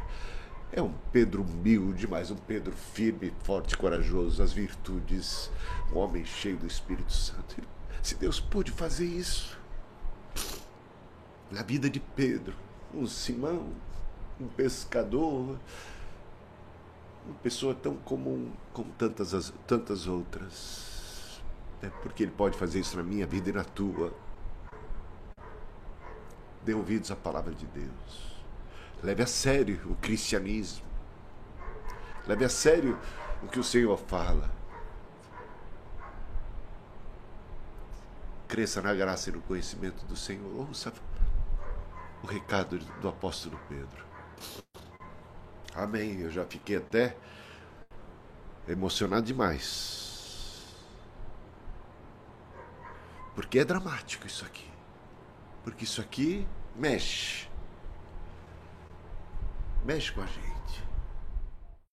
É 0.71 0.83
um 0.83 0.93
Pedro 1.11 1.43
humilde, 1.43 2.07
mas 2.07 2.31
um 2.31 2.37
Pedro 2.37 2.73
firme, 2.73 3.33
forte, 3.43 3.77
corajoso, 3.77 4.43
as 4.43 4.53
virtudes, 4.53 5.51
um 5.93 5.99
homem 5.99 6.25
cheio 6.25 6.59
do 6.59 6.67
Espírito 6.67 7.13
Santo. 7.13 7.57
Se 8.03 8.15
Deus 8.15 8.39
pôde 8.39 8.71
fazer 8.71 9.07
isso 9.07 9.59
na 11.51 11.63
vida 11.63 11.89
de 11.89 11.99
Pedro, 11.99 12.55
um 12.95 13.07
Simão, 13.07 13.73
um 14.39 14.47
pescador, 14.47 15.59
uma 17.25 17.35
pessoa 17.43 17.75
tão 17.75 17.97
comum 17.97 18.53
como 18.73 18.93
tantas, 18.93 19.53
tantas 19.67 20.07
outras. 20.07 21.41
É 21.81 21.89
porque 21.89 22.25
ele 22.25 22.33
pode 22.33 22.59
fazer 22.59 22.81
isso 22.81 22.97
na 22.97 23.03
minha 23.03 23.27
vida 23.27 23.49
e 23.49 23.53
na 23.53 23.65
tua. 23.65 24.13
Dê 26.65 26.75
ouvidos 26.75 27.11
à 27.11 27.17
palavra 27.17 27.55
de 27.55 27.67
Deus. 27.67 28.28
Leve 29.03 29.23
a 29.23 29.27
sério 29.27 29.81
o 29.87 29.95
cristianismo. 29.95 30.85
Leve 32.27 32.45
a 32.45 32.49
sério 32.49 32.99
o 33.43 33.47
que 33.47 33.61
o 33.61 33.65
Senhor 33.65 33.97
fala. 33.97 34.51
Cresça 38.49 38.83
na 38.83 38.93
graça 38.95 39.31
e 39.31 39.33
no 39.33 39.41
conhecimento 39.41 40.05
do 40.07 40.17
Senhor. 40.17 40.67
Ouça 40.67 40.93
o 42.23 42.27
recado 42.27 42.79
do 42.79 43.09
apóstolo 43.09 43.59
Pedro. 43.69 44.05
Amém. 45.75 46.21
Eu 46.21 46.31
já 46.31 46.45
fiquei 46.45 46.77
até 46.77 47.17
emocionado 48.67 49.27
demais. 49.27 50.09
Porque 53.35 53.61
é 53.61 53.65
dramático 53.65 54.27
isso 54.27 54.45
aqui. 54.45 54.69
Porque 55.63 55.85
isso 55.85 56.01
aqui 56.01 56.47
mexe. 56.75 57.48
Mexe 59.89 60.13
com 60.13 60.21
a 60.21 60.27
gente. 60.27 60.58